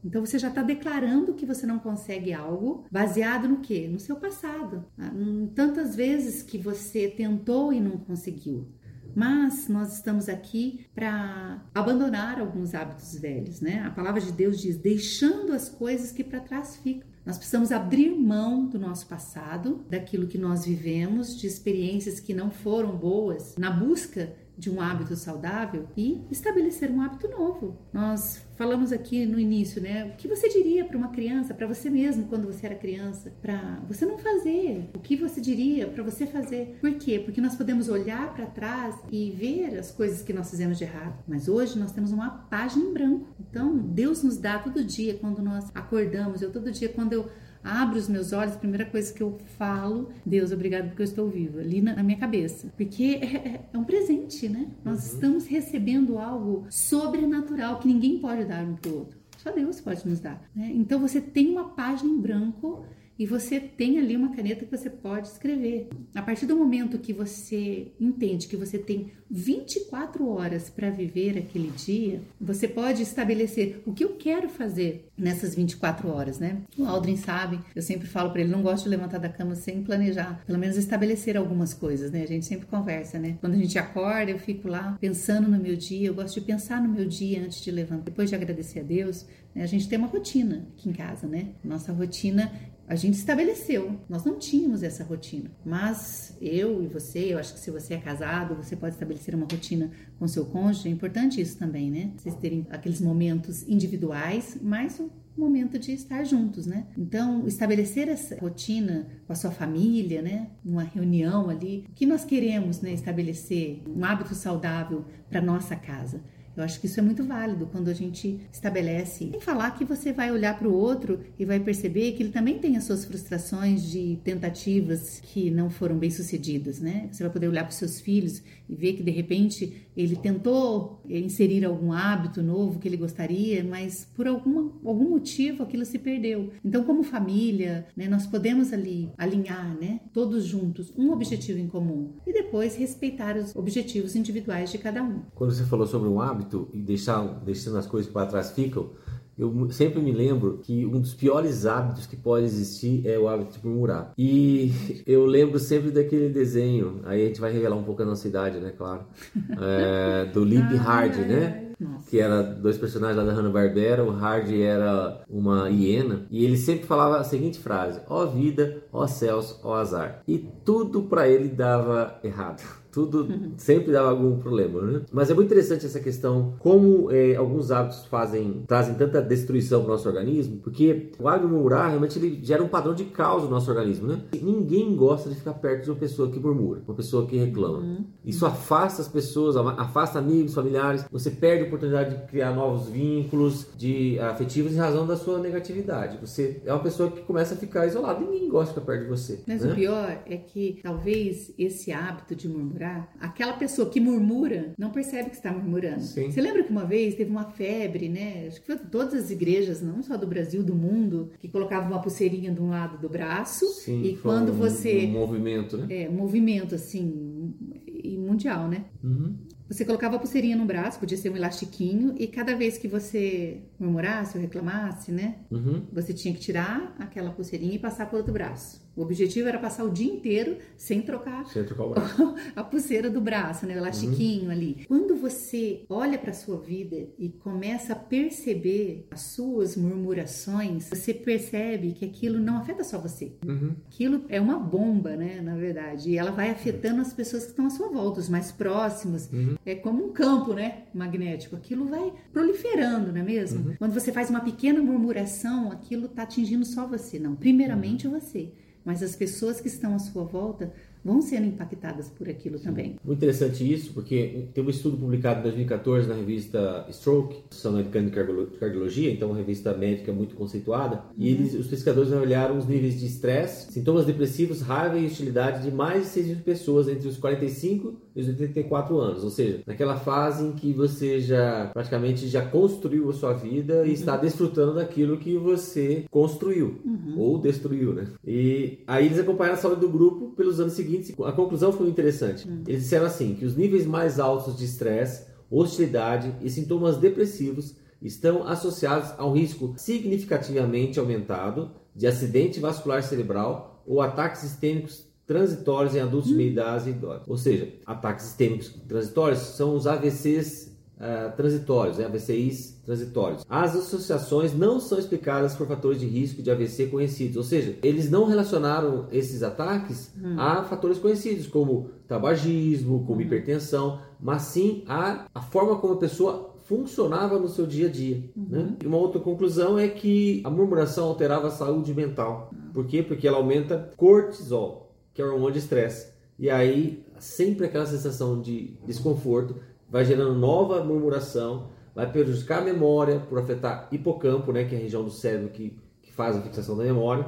Então 0.03 0.25
você 0.25 0.39
já 0.39 0.49
está 0.49 0.61
declarando 0.61 1.33
que 1.33 1.45
você 1.45 1.65
não 1.65 1.79
consegue 1.79 2.33
algo 2.33 2.85
baseado 2.91 3.47
no 3.47 3.59
quê? 3.59 3.87
No 3.87 3.99
seu 3.99 4.15
passado. 4.15 4.85
Ah, 4.97 5.11
tantas 5.53 5.95
vezes 5.95 6.41
que 6.41 6.57
você 6.57 7.07
tentou 7.07 7.73
e 7.73 7.79
não 7.79 7.97
conseguiu. 7.97 8.67
Mas 9.15 9.67
nós 9.67 9.95
estamos 9.95 10.29
aqui 10.29 10.85
para 10.93 11.63
abandonar 11.73 12.39
alguns 12.39 12.73
hábitos 12.73 13.17
velhos, 13.19 13.59
né? 13.59 13.81
A 13.81 13.89
palavra 13.89 14.21
de 14.21 14.31
Deus 14.31 14.59
diz: 14.61 14.77
deixando 14.77 15.51
as 15.53 15.67
coisas 15.67 16.11
que 16.11 16.23
para 16.23 16.39
trás 16.39 16.77
ficam. 16.77 17.09
Nós 17.25 17.37
precisamos 17.37 17.71
abrir 17.71 18.09
mão 18.11 18.65
do 18.65 18.79
nosso 18.79 19.05
passado, 19.07 19.85
daquilo 19.89 20.27
que 20.27 20.37
nós 20.37 20.65
vivemos, 20.65 21.37
de 21.37 21.45
experiências 21.45 22.19
que 22.19 22.33
não 22.33 22.49
foram 22.49 22.97
boas, 22.97 23.55
na 23.57 23.69
busca 23.69 24.33
de 24.59 24.69
um 24.69 24.81
hábito 24.81 25.15
saudável 25.15 25.87
e 25.95 26.21
estabelecer 26.29 26.91
um 26.91 27.01
hábito 27.01 27.29
novo. 27.29 27.77
Nós 27.93 28.45
falamos 28.57 28.91
aqui 28.91 29.25
no 29.25 29.39
início, 29.39 29.81
né? 29.81 30.03
O 30.03 30.17
que 30.17 30.27
você 30.27 30.49
diria 30.49 30.83
para 30.83 30.97
uma 30.97 31.07
criança, 31.07 31.53
para 31.53 31.65
você 31.65 31.89
mesmo 31.89 32.25
quando 32.25 32.45
você 32.45 32.65
era 32.65 32.75
criança, 32.75 33.31
para 33.41 33.79
você 33.87 34.05
não 34.05 34.17
fazer? 34.17 34.89
O 34.93 34.99
que 34.99 35.15
você 35.15 35.39
diria 35.39 35.87
para 35.87 36.03
você 36.03 36.27
fazer? 36.27 36.77
Por 36.81 36.93
quê? 36.95 37.19
Porque 37.19 37.39
nós 37.39 37.55
podemos 37.55 37.87
olhar 37.87 38.33
para 38.33 38.47
trás 38.47 38.95
e 39.09 39.31
ver 39.31 39.79
as 39.79 39.91
coisas 39.91 40.21
que 40.21 40.33
nós 40.33 40.49
fizemos 40.49 40.77
de 40.77 40.83
errado. 40.83 41.23
Mas 41.25 41.47
hoje 41.47 41.79
nós 41.79 41.93
temos 41.93 42.11
uma 42.11 42.29
página 42.29 42.83
em 42.83 42.93
branco. 42.93 43.27
Então, 43.39 43.77
Deus 43.77 44.21
nos 44.23 44.37
dá 44.37 44.59
todo 44.59 44.83
dia 44.83 45.13
quando 45.13 45.41
nós 45.41 45.71
acordamos. 45.73 46.41
Eu 46.41 46.51
todo 46.51 46.69
dia 46.69 46.89
quando 46.89 47.13
eu 47.13 47.29
abro 47.63 47.97
os 47.97 48.07
meus 48.07 48.33
olhos, 48.33 48.55
a 48.55 48.59
primeira 48.59 48.85
coisa 48.85 49.13
que 49.13 49.21
eu 49.21 49.37
falo, 49.57 50.09
Deus, 50.25 50.51
obrigado 50.51 50.87
porque 50.87 51.01
eu 51.01 51.05
estou 51.05 51.29
viva, 51.29 51.59
ali 51.59 51.81
na, 51.81 51.95
na 51.95 52.03
minha 52.03 52.17
cabeça. 52.17 52.71
Porque 52.75 53.19
é, 53.21 53.25
é, 53.25 53.65
é, 53.73 53.77
um 53.77 53.83
presente, 53.83 54.47
né? 54.47 54.67
Nós 54.83 54.99
uhum. 54.99 55.13
estamos 55.13 55.47
recebendo 55.47 56.17
algo 56.17 56.65
sobrenatural 56.69 57.79
que 57.79 57.87
ninguém 57.87 58.19
pode 58.19 58.45
dar 58.45 58.63
um 58.63 58.75
pro 58.75 58.99
outro. 58.99 59.19
Só 59.37 59.51
Deus 59.51 59.79
pode 59.79 60.07
nos 60.07 60.19
dar. 60.19 60.41
Né? 60.53 60.71
Então 60.75 60.99
você 60.99 61.21
tem 61.21 61.49
uma 61.49 61.69
página 61.69 62.09
em 62.09 62.19
branco 62.19 62.83
e 63.19 63.25
você 63.25 63.59
tem 63.59 63.99
ali 63.99 64.15
uma 64.15 64.33
caneta 64.33 64.63
que 64.63 64.71
você 64.71 64.89
pode 64.89 65.27
escrever. 65.27 65.89
A 66.15 66.21
partir 66.21 66.45
do 66.45 66.55
momento 66.55 66.97
que 66.97 67.11
você 67.11 67.91
entende 67.99 68.47
que 68.47 68.55
você 68.55 68.79
tem 68.79 69.11
24 69.29 70.27
horas 70.27 70.69
para 70.69 70.89
viver 70.89 71.37
aquele 71.37 71.69
dia, 71.71 72.21
você 72.39 72.65
pode 72.65 73.03
estabelecer 73.03 73.83
o 73.85 73.93
que 73.93 74.05
eu 74.05 74.15
quero 74.15 74.47
fazer 74.47 75.09
nessas 75.17 75.53
24 75.53 76.07
horas, 76.07 76.39
né? 76.39 76.61
O 76.77 76.85
Aldrin 76.85 77.17
sabe, 77.17 77.59
eu 77.75 77.81
sempre 77.81 78.07
falo 78.07 78.31
para 78.31 78.41
ele, 78.41 78.49
não 78.49 78.63
gosto 78.63 78.85
de 78.85 78.89
levantar 78.89 79.19
da 79.19 79.27
cama 79.27 79.53
sem 79.53 79.83
planejar, 79.83 80.41
pelo 80.47 80.57
menos 80.57 80.77
estabelecer 80.77 81.35
algumas 81.35 81.73
coisas, 81.73 82.09
né? 82.11 82.23
A 82.23 82.27
gente 82.27 82.45
sempre 82.45 82.67
conversa, 82.67 83.19
né? 83.19 83.37
Quando 83.41 83.55
a 83.55 83.57
gente 83.57 83.77
acorda, 83.77 84.31
eu 84.31 84.39
fico 84.39 84.69
lá 84.69 84.97
pensando 84.99 85.49
no 85.49 85.59
meu 85.59 85.75
dia, 85.75 86.07
eu 86.07 86.13
gosto 86.13 86.39
de 86.39 86.45
pensar 86.45 86.81
no 86.81 86.89
meu 86.89 87.05
dia 87.05 87.43
antes 87.43 87.61
de 87.61 87.69
levantar, 87.69 88.05
depois 88.05 88.29
de 88.29 88.35
agradecer 88.35 88.79
a 88.79 88.83
Deus, 88.83 89.27
né? 89.53 89.61
a 89.63 89.67
gente 89.67 89.89
tem 89.89 89.99
uma 89.99 90.07
rotina 90.07 90.67
aqui 90.77 90.89
em 90.89 90.93
casa, 90.93 91.27
né? 91.27 91.49
Nossa 91.63 91.91
rotina 91.91 92.51
a 92.89 92.95
gente 92.95 93.13
estabeleceu. 93.13 93.99
Nós 94.09 94.25
não 94.25 94.39
tínhamos 94.39 94.81
essa 94.81 95.03
rotina. 95.03 95.51
Mas 95.63 96.35
eu 96.41 96.83
e 96.83 96.87
você, 96.87 97.33
eu 97.33 97.37
acho 97.37 97.53
que 97.53 97.59
se 97.59 97.69
você 97.69 97.93
é 97.93 97.97
casado, 97.99 98.55
você 98.55 98.75
pode 98.75 98.95
estabelecer 98.95 99.35
uma 99.35 99.45
rotina 99.49 99.91
com 100.17 100.27
seu 100.27 100.43
cônjuge. 100.47 100.89
É 100.89 100.91
importante 100.91 101.39
isso 101.39 101.55
também, 101.55 101.91
né? 101.91 102.11
Vocês 102.17 102.33
terem 102.35 102.65
aqueles 102.71 102.99
momentos 102.99 103.61
individuais, 103.69 104.57
mas 104.59 104.99
o 104.99 105.11
momento 105.37 105.77
de 105.77 105.93
estar 105.93 106.23
juntos, 106.23 106.65
né? 106.65 106.87
Então, 106.97 107.47
estabelecer 107.47 108.09
essa 108.09 108.35
rotina 108.39 109.07
com 109.27 109.33
a 109.33 109.35
sua 109.35 109.51
família, 109.51 110.23
né? 110.23 110.47
Uma 110.65 110.83
reunião 110.83 111.47
ali. 111.47 111.85
O 111.89 111.93
que 111.93 112.07
nós 112.07 112.25
queremos, 112.25 112.81
né? 112.81 112.91
Estabelecer 112.91 113.83
um 113.87 114.03
hábito 114.03 114.33
saudável 114.33 115.05
para 115.29 115.39
nossa 115.39 115.75
casa. 115.75 116.23
Eu 116.59 116.65
acho 116.65 116.81
que 116.81 116.87
isso 116.87 116.99
é 116.99 117.03
muito 117.03 117.23
válido 117.23 117.67
quando 117.67 117.87
a 117.87 117.93
gente 117.93 118.41
estabelece. 118.51 119.29
Sem 119.31 119.39
falar 119.39 119.71
que 119.71 119.85
você 119.85 120.11
vai 120.11 120.29
olhar 120.29 120.59
para 120.59 120.67
o 120.67 120.73
outro 120.73 121.21
e 121.39 121.45
vai 121.45 121.57
perceber 121.57 122.11
que 122.11 122.21
ele 122.21 122.31
também 122.31 122.59
tem 122.59 122.75
as 122.75 122.83
suas 122.83 123.05
frustrações 123.05 123.89
de 123.89 124.19
tentativas 124.25 125.21
que 125.21 125.49
não 125.49 125.69
foram 125.69 125.97
bem 125.97 126.11
sucedidas, 126.11 126.81
né? 126.81 127.07
Você 127.11 127.23
vai 127.23 127.31
poder 127.31 127.47
olhar 127.47 127.63
para 127.63 127.71
os 127.71 127.77
seus 127.77 128.01
filhos 128.01 128.43
e 128.67 128.75
ver 128.75 128.93
que 128.93 129.03
de 129.03 129.11
repente 129.11 129.87
ele 129.95 130.15
tentou 130.15 131.01
inserir 131.09 131.63
algum 131.65 131.93
hábito 131.93 132.41
novo 132.41 132.79
que 132.79 132.87
ele 132.87 132.97
gostaria, 132.97 133.63
mas 133.63 134.05
por 134.15 134.27
alguma, 134.27 134.71
algum 134.85 135.09
motivo 135.09 135.63
aquilo 135.63 135.85
se 135.85 135.97
perdeu. 135.97 136.51
Então, 136.63 136.83
como 136.83 137.03
família, 137.03 137.87
né, 137.95 138.07
nós 138.07 138.25
podemos 138.25 138.71
ali 138.73 139.09
alinhar, 139.17 139.77
né, 139.79 140.01
todos 140.13 140.45
juntos, 140.45 140.93
um 140.97 141.11
objetivo 141.11 141.59
em 141.59 141.67
comum 141.67 142.13
e 142.25 142.33
depois 142.33 142.75
respeitar 142.75 143.37
os 143.37 143.55
objetivos 143.55 144.15
individuais 144.15 144.71
de 144.71 144.77
cada 144.77 145.03
um. 145.03 145.21
Quando 145.35 145.51
você 145.51 145.63
falou 145.63 145.87
sobre 145.87 146.09
um 146.09 146.21
hábito 146.21 146.48
hábito 146.49 146.67
e 146.73 146.79
deixar, 146.79 147.23
deixando 147.45 147.77
as 147.77 147.85
coisas 147.85 148.11
para 148.11 148.25
trás 148.25 148.51
ficam, 148.51 148.89
eu 149.37 149.69
sempre 149.71 150.01
me 150.01 150.11
lembro 150.11 150.59
que 150.61 150.85
um 150.85 150.99
dos 150.99 151.13
piores 151.13 151.65
hábitos 151.65 152.05
que 152.05 152.17
pode 152.17 152.45
existir 152.45 153.07
é 153.07 153.17
o 153.17 153.29
hábito 153.29 153.57
de 153.57 153.65
murmurar. 153.65 154.11
E 154.17 154.73
eu 155.07 155.25
lembro 155.25 155.57
sempre 155.59 155.91
daquele 155.91 156.27
desenho, 156.27 156.99
aí 157.05 157.23
a 157.23 157.27
gente 157.27 157.39
vai 157.39 157.53
revelar 157.53 157.77
um 157.77 157.83
pouco 157.83 158.01
a 158.01 158.05
nossa 158.05 158.27
idade, 158.27 158.59
né, 158.59 158.73
claro, 158.77 159.05
é, 159.61 160.25
do 160.25 160.43
Lib 160.43 160.75
Hard, 160.75 161.15
né? 161.19 161.65
Nossa. 161.79 162.09
Que 162.09 162.19
era 162.19 162.43
dois 162.43 162.77
personagens 162.77 163.15
lá 163.15 163.23
da 163.23 163.31
Hanna-Barbera, 163.31 164.03
o 164.03 164.09
Hard 164.09 164.51
era 164.51 165.23
uma 165.29 165.69
hiena, 165.69 166.25
e 166.29 166.43
ele 166.43 166.57
sempre 166.57 166.85
falava 166.85 167.17
a 167.17 167.23
seguinte 167.23 167.57
frase: 167.57 168.01
ó 168.09 168.25
vida, 168.25 168.83
ó 168.91 169.07
céus, 169.07 169.57
ó 169.63 169.75
azar. 169.75 170.21
E 170.27 170.39
tudo 170.65 171.03
para 171.03 171.29
ele 171.29 171.47
dava 171.47 172.19
errado 172.21 172.78
tudo 172.91 173.27
sempre 173.57 173.91
dava 173.91 174.09
algum 174.09 174.37
problema, 174.39 174.81
né? 174.81 175.01
Mas 175.11 175.29
é 175.29 175.33
muito 175.33 175.47
interessante 175.47 175.85
essa 175.85 175.99
questão, 175.99 176.55
como 176.59 177.11
é, 177.11 177.35
alguns 177.35 177.71
hábitos 177.71 178.05
fazem, 178.05 178.63
trazem 178.67 178.95
tanta 178.95 179.21
destruição 179.21 179.81
para 179.81 179.89
o 179.89 179.91
nosso 179.91 180.07
organismo, 180.07 180.57
porque 180.57 181.11
o 181.19 181.27
hábito 181.27 181.47
murmurar 181.47 181.89
realmente 181.89 182.17
ele 182.17 182.39
gera 182.43 182.63
um 182.63 182.67
padrão 182.67 182.93
de 182.93 183.05
caos 183.05 183.43
no 183.43 183.49
nosso 183.49 183.69
organismo, 183.69 184.07
né? 184.07 184.21
Ninguém 184.41 184.95
gosta 184.95 185.29
de 185.29 185.35
ficar 185.35 185.53
perto 185.53 185.83
de 185.83 185.91
uma 185.91 185.97
pessoa 185.97 186.29
que 186.31 186.39
murmura, 186.39 186.81
uma 186.87 186.95
pessoa 186.95 187.27
que 187.27 187.37
reclama. 187.37 187.79
Uhum. 187.79 188.05
Isso 188.25 188.45
afasta 188.45 189.01
as 189.01 189.07
pessoas, 189.07 189.55
afasta 189.55 190.19
amigos, 190.19 190.53
familiares, 190.53 191.05
você 191.11 191.29
perde 191.29 191.63
a 191.63 191.67
oportunidade 191.67 192.15
de 192.15 192.27
criar 192.27 192.53
novos 192.53 192.89
vínculos 192.89 193.67
de 193.77 194.19
afetivos 194.19 194.73
em 194.73 194.77
razão 194.77 195.05
da 195.05 195.15
sua 195.15 195.39
negatividade. 195.39 196.17
Você 196.21 196.61
é 196.65 196.73
uma 196.73 196.81
pessoa 196.81 197.11
que 197.11 197.21
começa 197.21 197.53
a 197.53 197.57
ficar 197.57 197.85
isolada. 197.85 198.19
Ninguém 198.19 198.49
gosta 198.49 198.73
de 198.73 198.79
fica 198.79 198.81
perto 198.81 199.03
de 199.03 199.09
você. 199.09 199.43
Mas 199.47 199.61
né? 199.61 199.71
o 199.71 199.75
pior 199.75 200.21
é 200.25 200.37
que 200.37 200.79
talvez 200.81 201.53
esse 201.57 201.91
hábito 201.91 202.35
de 202.35 202.47
murmurar, 202.47 202.78
aquela 203.19 203.53
pessoa 203.53 203.89
que 203.89 203.99
murmura 203.99 204.73
não 204.77 204.91
percebe 204.91 205.29
que 205.29 205.35
está 205.35 205.51
murmurando. 205.51 206.01
Sim. 206.01 206.31
Você 206.31 206.41
lembra 206.41 206.63
que 206.63 206.71
uma 206.71 206.85
vez 206.85 207.15
teve 207.15 207.29
uma 207.29 207.45
febre, 207.45 208.09
né? 208.09 208.47
Acho 208.47 208.61
que 208.61 208.67
foi 208.67 208.77
todas 208.77 209.13
as 209.13 209.31
igrejas, 209.31 209.81
não 209.81 210.01
só 210.01 210.17
do 210.17 210.27
Brasil, 210.27 210.63
do 210.63 210.75
mundo, 210.75 211.31
que 211.39 211.47
colocavam 211.47 211.89
uma 211.89 212.01
pulseirinha 212.01 212.51
de 212.51 212.61
um 212.61 212.69
lado 212.69 212.97
do 212.97 213.09
braço 213.09 213.65
Sim, 213.67 214.03
e 214.03 214.17
quando 214.17 214.51
um, 214.51 214.55
você 214.55 215.05
um 215.05 215.11
movimento, 215.11 215.77
né? 215.77 216.03
é, 216.03 216.09
um 216.09 216.13
movimento 216.13 216.75
assim 216.75 217.53
e 217.87 218.17
mundial, 218.17 218.67
né? 218.67 218.85
Uhum. 219.03 219.35
Você 219.69 219.85
colocava 219.85 220.15
a 220.15 220.19
pulseirinha 220.19 220.55
no 220.57 220.65
braço, 220.65 220.99
podia 220.99 221.15
ser 221.15 221.29
um 221.29 221.35
elastiquinho, 221.35 222.15
e 222.17 222.25
cada 222.25 222.55
vez 222.55 222.75
que 222.77 222.87
você 222.87 223.61
murmurasse 223.79 224.35
ou 224.35 224.41
reclamasse, 224.41 225.11
né? 225.11 225.35
Uhum. 225.51 225.83
Você 225.93 226.11
tinha 226.11 226.33
que 226.33 226.39
tirar 226.39 226.95
aquela 226.97 227.29
pulseirinha 227.29 227.75
e 227.75 227.79
passar 227.79 228.07
para 228.07 228.17
outro 228.17 228.33
braço. 228.33 228.81
O 228.95 229.01
objetivo 229.01 229.47
era 229.47 229.57
passar 229.57 229.83
o 229.83 229.89
dia 229.89 230.11
inteiro 230.11 230.57
sem 230.77 231.01
trocar 231.01 231.45
Sem 231.47 231.63
trocar 231.63 231.89
a 232.55 232.63
pulseira 232.63 233.09
do 233.09 233.21
braço, 233.21 233.65
né? 233.65 233.75
O 233.75 233.77
elastiquinho 233.77 234.51
ali. 234.51 234.85
Quando 234.87 235.15
você 235.15 235.85
olha 235.89 236.17
para 236.17 236.33
sua 236.33 236.57
vida 236.57 237.07
e 237.17 237.29
começa 237.29 237.93
a 237.93 237.95
perceber 237.95 239.07
as 239.11 239.21
suas 239.21 239.75
murmurações, 239.75 240.89
você 240.89 241.13
percebe 241.13 241.93
que 241.93 242.05
aquilo 242.05 242.39
não 242.39 242.57
afeta 242.57 242.83
só 242.83 242.97
você. 242.97 243.33
Uhum. 243.45 243.75
Aquilo 243.87 244.25
é 244.29 244.39
uma 244.39 244.59
bomba, 244.59 245.15
né? 245.15 245.41
Na 245.41 245.55
verdade. 245.55 246.11
E 246.11 246.17
ela 246.17 246.31
vai 246.31 246.49
afetando 246.49 247.01
as 247.01 247.13
pessoas 247.13 247.43
que 247.43 247.51
estão 247.51 247.65
à 247.65 247.69
sua 247.69 247.89
volta, 247.89 248.19
os 248.19 248.29
mais 248.29 248.51
próximos. 248.51 249.29
É 249.65 249.75
como 249.75 250.05
um 250.05 250.11
campo, 250.11 250.53
né? 250.53 250.83
Magnético. 250.93 251.55
Aquilo 251.55 251.85
vai 251.85 252.13
proliferando, 252.31 253.11
não 253.11 253.21
é 253.21 253.23
mesmo? 253.23 253.75
Quando 253.77 253.93
você 253.93 254.11
faz 254.11 254.29
uma 254.29 254.41
pequena 254.41 254.81
murmuração, 254.81 255.71
aquilo 255.71 256.05
está 256.05 256.23
atingindo 256.23 256.65
só 256.65 256.87
você. 256.87 257.19
Não, 257.19 257.35
primeiramente 257.35 258.07
você. 258.07 258.51
Mas 258.89 259.03
as 259.03 259.15
pessoas 259.15 259.61
que 259.61 259.67
estão 259.67 259.93
à 259.93 259.99
sua 259.99 260.23
volta 260.23 260.73
vão 261.03 261.21
sendo 261.21 261.45
impactadas 261.45 262.09
por 262.09 262.27
aquilo 262.27 262.59
também. 262.59 262.97
Muito 263.03 263.19
interessante 263.19 263.71
isso, 263.71 263.93
porque 263.93 264.47
tem 264.53 264.63
um 264.63 264.69
estudo 264.69 264.97
publicado 264.97 265.39
em 265.39 265.43
2014 265.43 266.07
na 266.09 266.15
revista 266.15 266.85
Stroke, 266.91 267.37
Associação 267.49 267.73
Americana 267.73 268.07
de 268.07 268.11
Cardiolo- 268.11 268.47
Cardiologia, 268.59 269.09
então 269.11 269.29
uma 269.29 269.37
revista 269.37 269.73
médica 269.73 270.11
muito 270.11 270.35
conceituada, 270.35 271.03
e 271.17 271.29
eles, 271.29 271.53
os 271.53 271.67
pesquisadores 271.67 272.11
avaliaram 272.11 272.57
os 272.57 272.67
níveis 272.67 272.99
de 272.99 273.05
estresse, 273.05 273.71
sintomas 273.71 274.05
depressivos, 274.05 274.61
raiva 274.61 274.97
e 274.97 275.05
hostilidade 275.05 275.63
de 275.63 275.73
mais 275.73 276.03
de 276.03 276.09
6 276.09 276.27
mil 276.27 276.35
pessoas 276.37 276.89
entre 276.89 277.07
os 277.07 277.17
45 277.17 277.93
e 278.15 278.21
os 278.21 278.27
84 278.27 278.99
anos, 278.99 279.23
ou 279.23 279.29
seja, 279.29 279.61
naquela 279.65 279.95
fase 279.95 280.45
em 280.45 280.51
que 280.51 280.73
você 280.73 281.21
já 281.21 281.69
praticamente 281.73 282.27
já 282.27 282.45
construiu 282.45 283.09
a 283.09 283.13
sua 283.13 283.33
vida 283.33 283.85
e 283.87 283.93
está 283.93 284.17
desfrutando 284.17 284.75
daquilo 284.75 285.17
que 285.17 285.37
você 285.37 286.03
construiu 286.11 286.81
ou 287.17 287.39
destruiu, 287.39 287.93
né? 287.93 288.07
E 288.25 288.83
aí 288.87 289.05
eles 289.05 289.19
acompanharam 289.19 289.57
a 289.57 289.61
saúde 289.61 289.81
do 289.81 289.89
grupo 289.89 290.31
pelos 290.35 290.59
anos 290.59 290.73
seguintes. 290.73 291.13
A 291.21 291.31
conclusão 291.31 291.71
foi 291.71 291.87
interessante. 291.87 292.47
Eles 292.67 292.83
disseram 292.83 293.05
assim 293.05 293.35
que 293.35 293.45
os 293.45 293.55
níveis 293.55 293.85
mais 293.85 294.19
altos 294.19 294.57
de 294.57 294.65
estresse, 294.65 295.27
hostilidade 295.49 296.35
e 296.41 296.49
sintomas 296.49 296.97
depressivos 296.97 297.75
estão 298.01 298.47
associados 298.47 299.11
ao 299.17 299.33
risco 299.33 299.73
significativamente 299.77 300.99
aumentado 300.99 301.71
de 301.95 302.07
acidente 302.07 302.59
vascular 302.59 303.03
cerebral 303.03 303.83
ou 303.85 304.01
ataques 304.01 304.41
sistêmicos 304.41 305.07
transitórios 305.25 305.95
em 305.95 305.99
adultos 305.99 306.29
de 306.29 306.35
meia 306.35 306.49
idade 306.49 306.89
e 306.89 306.93
idosos. 306.93 307.27
Ou 307.27 307.37
seja, 307.37 307.73
ataques 307.85 308.25
sistêmicos 308.25 308.69
transitórios 308.87 309.39
são 309.39 309.75
os 309.75 309.85
AVCs 309.85 310.68
ah, 310.99 311.31
transitórios, 311.35 311.97
né? 311.97 312.05
AVCIs 312.05 312.81
transitórios. 312.85 313.45
As 313.47 313.73
associações 313.73 314.53
não 314.53 314.81
são 314.81 314.99
explicadas 314.99 315.55
por 315.55 315.65
fatores 315.65 315.99
de 315.99 316.05
risco 316.05 316.41
de 316.41 316.51
AVC 316.51 316.87
conhecidos, 316.87 317.37
ou 317.37 317.43
seja, 317.43 317.77
eles 317.81 318.11
não 318.11 318.25
relacionaram 318.25 319.07
esses 319.09 319.41
ataques 319.41 320.13
a 320.37 320.63
fatores 320.63 320.97
conhecidos, 320.97 321.47
como 321.47 321.91
tabagismo, 322.05 323.05
como 323.05 323.21
hipertensão, 323.21 324.01
mas 324.19 324.41
sim 324.41 324.83
a, 324.87 325.25
a 325.33 325.41
forma 325.41 325.77
como 325.77 325.93
a 325.93 325.97
pessoa 325.97 326.55
funcionava 326.65 327.39
no 327.39 327.47
seu 327.47 327.65
dia 327.65 327.87
a 327.87 327.91
dia. 327.91 328.29
Né? 328.35 328.75
E 328.83 328.85
uma 328.85 328.97
outra 328.97 329.21
conclusão 329.21 329.79
é 329.79 329.87
que 329.87 330.41
a 330.43 330.49
murmuração 330.49 331.07
alterava 331.07 331.47
a 331.47 331.51
saúde 331.51 331.93
mental. 331.93 332.51
Por 332.73 332.85
quê? 332.85 333.01
Porque 333.01 333.27
ela 333.27 333.37
aumenta 333.37 333.91
cortisol, 333.95 334.93
que 335.13 335.21
é 335.21 335.25
o 335.25 335.29
hormônio 335.29 335.53
de 335.53 335.59
estresse. 335.59 336.13
E 336.37 336.49
aí, 336.49 337.03
sempre 337.17 337.65
aquela 337.65 337.85
sensação 337.85 338.39
de 338.39 338.77
desconforto 338.85 339.55
vai 339.91 340.05
gerando 340.05 340.35
nova 340.35 340.83
murmuração, 340.83 341.67
vai 341.95 342.09
prejudicar 342.11 342.61
a 342.61 342.65
memória 342.65 343.19
por 343.19 343.39
afetar 343.39 343.87
hipocampo, 343.91 344.51
né, 344.51 344.63
que 344.65 344.75
é 344.75 344.77
a 344.77 344.81
região 344.81 345.03
do 345.03 345.11
cérebro 345.11 345.49
que, 345.49 345.73
que 346.01 346.13
faz 346.13 346.35
a 346.37 346.41
fixação 346.41 346.77
da 346.77 346.83
memória. 346.83 347.25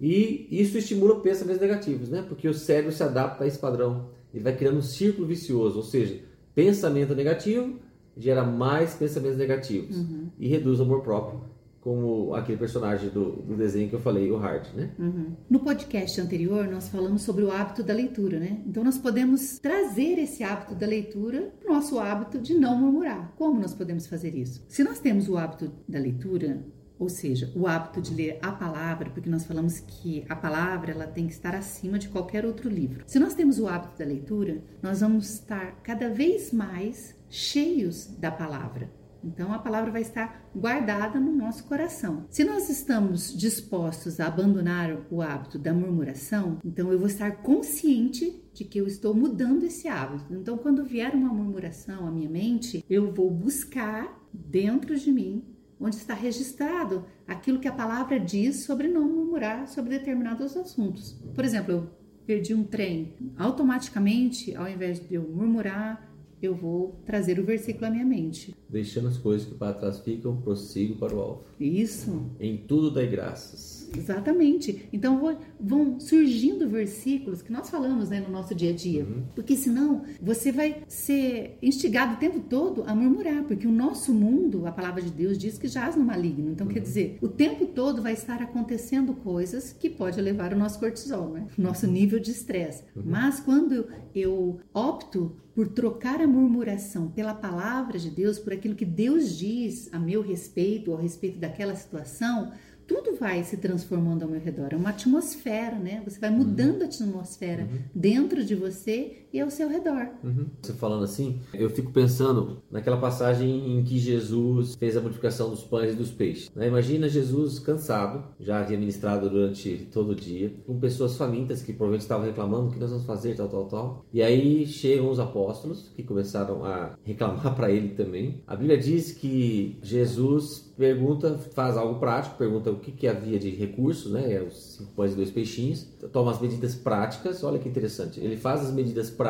E 0.00 0.46
isso 0.50 0.76
estimula 0.78 1.20
pensamentos 1.20 1.60
negativos, 1.60 2.08
né? 2.08 2.24
Porque 2.28 2.48
o 2.48 2.54
cérebro 2.54 2.92
se 2.92 3.02
adapta 3.02 3.44
a 3.44 3.46
esse 3.46 3.58
padrão. 3.58 4.10
Ele 4.32 4.44
vai 4.44 4.54
criando 4.56 4.78
um 4.78 4.82
círculo 4.82 5.26
vicioso, 5.26 5.76
ou 5.76 5.82
seja, 5.82 6.20
pensamento 6.54 7.14
negativo 7.14 7.78
gera 8.16 8.44
mais 8.44 8.94
pensamentos 8.94 9.38
negativos 9.38 9.96
e 10.38 10.46
reduz 10.48 10.80
o 10.80 10.82
amor 10.82 11.02
próprio, 11.02 11.40
como 11.82 12.32
aquele 12.32 12.56
personagem 12.56 13.10
do, 13.10 13.32
do 13.42 13.56
desenho 13.56 13.88
que 13.88 13.96
eu 13.96 14.00
falei, 14.00 14.30
o 14.30 14.36
Hard, 14.36 14.68
né? 14.72 14.92
Uhum. 14.96 15.32
No 15.50 15.58
podcast 15.58 16.20
anterior, 16.20 16.68
nós 16.68 16.88
falamos 16.88 17.22
sobre 17.22 17.42
o 17.42 17.50
hábito 17.50 17.82
da 17.82 17.92
leitura, 17.92 18.38
né? 18.38 18.62
Então, 18.64 18.84
nós 18.84 18.96
podemos 18.96 19.58
trazer 19.58 20.16
esse 20.16 20.44
hábito 20.44 20.76
da 20.76 20.86
leitura 20.86 21.52
para 21.60 21.70
o 21.70 21.74
nosso 21.74 21.98
hábito 21.98 22.38
de 22.38 22.54
não 22.54 22.76
murmurar. 22.76 23.34
Como 23.36 23.60
nós 23.60 23.74
podemos 23.74 24.06
fazer 24.06 24.32
isso? 24.32 24.64
Se 24.68 24.84
nós 24.84 25.00
temos 25.00 25.28
o 25.28 25.36
hábito 25.36 25.72
da 25.88 25.98
leitura, 25.98 26.64
ou 27.00 27.08
seja, 27.08 27.50
o 27.56 27.66
hábito 27.66 28.00
de 28.00 28.14
ler 28.14 28.38
a 28.40 28.52
palavra, 28.52 29.10
porque 29.10 29.28
nós 29.28 29.44
falamos 29.44 29.80
que 29.80 30.24
a 30.28 30.36
palavra 30.36 30.92
ela 30.92 31.08
tem 31.08 31.26
que 31.26 31.32
estar 31.32 31.52
acima 31.52 31.98
de 31.98 32.08
qualquer 32.08 32.46
outro 32.46 32.68
livro. 32.68 33.02
Se 33.08 33.18
nós 33.18 33.34
temos 33.34 33.58
o 33.58 33.66
hábito 33.66 33.98
da 33.98 34.04
leitura, 34.04 34.62
nós 34.80 35.00
vamos 35.00 35.34
estar 35.34 35.80
cada 35.82 36.08
vez 36.08 36.52
mais 36.52 37.16
cheios 37.28 38.06
da 38.06 38.30
palavra. 38.30 38.88
Então 39.24 39.52
a 39.52 39.58
palavra 39.58 39.90
vai 39.90 40.02
estar 40.02 40.50
guardada 40.54 41.18
no 41.18 41.32
nosso 41.32 41.64
coração. 41.64 42.26
Se 42.30 42.44
nós 42.44 42.68
estamos 42.68 43.36
dispostos 43.36 44.20
a 44.20 44.26
abandonar 44.26 45.06
o 45.10 45.22
hábito 45.22 45.58
da 45.58 45.72
murmuração, 45.72 46.58
então 46.64 46.90
eu 46.90 46.98
vou 46.98 47.06
estar 47.06 47.42
consciente 47.42 48.42
de 48.52 48.64
que 48.64 48.78
eu 48.78 48.86
estou 48.86 49.14
mudando 49.14 49.64
esse 49.64 49.88
hábito. 49.88 50.34
Então 50.34 50.56
quando 50.58 50.84
vier 50.84 51.14
uma 51.14 51.32
murmuração 51.32 52.06
à 52.06 52.10
minha 52.10 52.28
mente, 52.28 52.84
eu 52.88 53.12
vou 53.12 53.30
buscar 53.30 54.20
dentro 54.32 54.96
de 54.96 55.12
mim 55.12 55.44
onde 55.82 55.96
está 55.96 56.14
registrado 56.14 57.04
aquilo 57.26 57.58
que 57.58 57.66
a 57.66 57.72
palavra 57.72 58.18
diz 58.20 58.64
sobre 58.64 58.86
não 58.86 59.08
murmurar 59.08 59.66
sobre 59.66 59.98
determinados 59.98 60.56
assuntos. 60.56 61.20
Por 61.34 61.44
exemplo, 61.44 61.72
eu 61.72 61.90
perdi 62.24 62.54
um 62.54 62.62
trem, 62.62 63.16
automaticamente, 63.36 64.54
ao 64.54 64.68
invés 64.68 65.00
de 65.00 65.14
eu 65.14 65.22
murmurar, 65.22 66.11
eu 66.42 66.54
vou 66.54 67.00
trazer 67.06 67.38
o 67.38 67.44
versículo 67.44 67.86
à 67.86 67.90
minha 67.90 68.04
mente. 68.04 68.54
Deixando 68.68 69.08
as 69.08 69.18
coisas 69.18 69.46
que 69.46 69.54
para 69.54 69.72
trás 69.74 70.00
ficam, 70.00 70.36
prossigo 70.36 70.96
para 70.96 71.14
o 71.14 71.20
alvo. 71.20 71.44
Isso, 71.60 72.30
Em 72.40 72.56
tudo 72.56 72.90
dai 72.90 73.06
graças. 73.06 73.88
exatamente. 73.96 74.88
Então 74.92 75.36
vão 75.60 76.00
surgindo 76.00 76.68
versículos 76.68 77.42
que 77.42 77.52
nós 77.52 77.70
falamos 77.70 78.08
né, 78.10 78.20
no 78.20 78.30
nosso 78.30 78.54
dia 78.54 78.70
a 78.70 78.74
dia. 78.74 79.06
Porque 79.34 79.56
senão 79.56 80.02
você 80.20 80.50
vai 80.50 80.82
ser 80.88 81.58
instigado 81.62 82.14
o 82.14 82.16
tempo 82.16 82.40
todo 82.40 82.82
a 82.86 82.94
murmurar, 82.94 83.44
porque 83.44 83.66
o 83.66 83.72
nosso 83.72 84.12
mundo, 84.12 84.66
a 84.66 84.72
palavra 84.72 85.02
de 85.02 85.10
Deus 85.10 85.38
diz 85.38 85.58
que 85.58 85.68
jaz 85.68 85.94
no 85.96 86.04
maligno. 86.04 86.50
Então 86.50 86.66
quer 86.66 86.80
dizer, 86.80 87.18
o 87.20 87.28
tempo 87.28 87.66
todo 87.66 88.02
vai 88.02 88.14
estar 88.14 88.42
acontecendo 88.42 89.12
coisas 89.14 89.72
que 89.72 89.88
pode 89.90 90.18
elevar 90.18 90.52
o 90.52 90.58
nosso 90.58 90.78
cortisol, 90.80 91.28
né? 91.30 91.46
o 91.56 91.62
nosso 91.62 91.86
nível 91.86 92.18
de 92.18 92.30
estresse. 92.30 92.84
Mas 92.96 93.38
quando 93.40 93.86
eu 94.14 94.58
opto 94.74 95.36
por 95.54 95.68
trocar 95.68 96.20
a 96.20 96.26
murmuração 96.26 97.08
pela 97.08 97.34
palavra 97.34 97.98
de 97.98 98.10
Deus, 98.10 98.38
por 98.38 98.52
aquilo 98.52 98.74
que 98.74 98.84
Deus 98.84 99.36
diz 99.36 99.92
a 99.92 99.98
meu 99.98 100.22
respeito 100.22 100.90
ou 100.90 100.96
a 100.96 101.00
respeito 101.00 101.38
daquela 101.38 101.74
situação, 101.74 102.52
tudo 102.86 103.16
vai 103.16 103.44
se 103.44 103.56
transformando 103.56 104.22
ao 104.22 104.28
meu 104.28 104.40
redor. 104.40 104.68
É 104.72 104.76
uma 104.76 104.90
atmosfera, 104.90 105.78
né? 105.78 106.02
Você 106.04 106.18
vai 106.18 106.30
mudando 106.30 106.82
a 106.82 106.86
atmosfera 106.86 107.68
dentro 107.94 108.44
de 108.44 108.54
você 108.54 109.21
e 109.32 109.40
ao 109.40 109.50
seu 109.50 109.68
redor. 109.68 110.08
Uhum. 110.22 110.46
Você 110.60 110.72
falando 110.74 111.04
assim, 111.04 111.40
eu 111.54 111.70
fico 111.70 111.90
pensando 111.90 112.62
naquela 112.70 112.98
passagem 112.98 113.78
em 113.78 113.82
que 113.82 113.98
Jesus 113.98 114.74
fez 114.74 114.96
a 114.96 115.00
multiplicação 115.00 115.50
dos 115.50 115.62
pães 115.62 115.92
e 115.92 115.96
dos 115.96 116.10
peixes. 116.10 116.50
né? 116.54 116.68
Imagina 116.68 117.08
Jesus 117.08 117.58
cansado, 117.58 118.24
já 118.38 118.60
havia 118.60 118.78
ministrado 118.78 119.28
durante 119.30 119.88
todo 119.92 120.10
o 120.10 120.14
dia, 120.14 120.52
com 120.66 120.78
pessoas 120.78 121.16
famintas 121.16 121.62
que 121.62 121.72
provavelmente 121.72 122.02
estavam 122.02 122.26
reclamando 122.26 122.68
o 122.68 122.72
que 122.72 122.78
nós 122.78 122.90
vamos 122.90 123.06
fazer, 123.06 123.36
tal, 123.36 123.48
tal, 123.48 123.64
tal. 123.66 124.04
E 124.12 124.22
aí 124.22 124.66
chegam 124.66 125.10
os 125.10 125.18
apóstolos 125.18 125.90
que 125.96 126.02
começaram 126.02 126.64
a 126.64 126.96
reclamar 127.04 127.54
para 127.54 127.70
ele 127.70 127.90
também. 127.90 128.42
A 128.46 128.56
Bíblia 128.56 128.78
diz 128.78 129.12
que 129.12 129.78
Jesus 129.82 130.72
pergunta, 130.76 131.38
faz 131.54 131.76
algo 131.76 132.00
prático, 132.00 132.36
pergunta 132.36 132.70
o 132.70 132.76
que, 132.76 132.90
que 132.90 133.06
havia 133.06 133.38
de 133.38 133.50
recursos, 133.50 134.10
né? 134.10 134.42
Os 134.42 134.76
cinco 134.76 134.92
pães 134.94 135.12
e 135.12 135.16
dois 135.16 135.30
peixinhos. 135.30 135.86
Toma 136.12 136.32
as 136.32 136.40
medidas 136.40 136.74
práticas, 136.74 137.44
olha 137.44 137.58
que 137.58 137.68
interessante. 137.68 138.18
Ele 138.18 138.36
faz 138.36 138.62
as 138.62 138.72
medidas 138.72 139.08
práticas, 139.08 139.21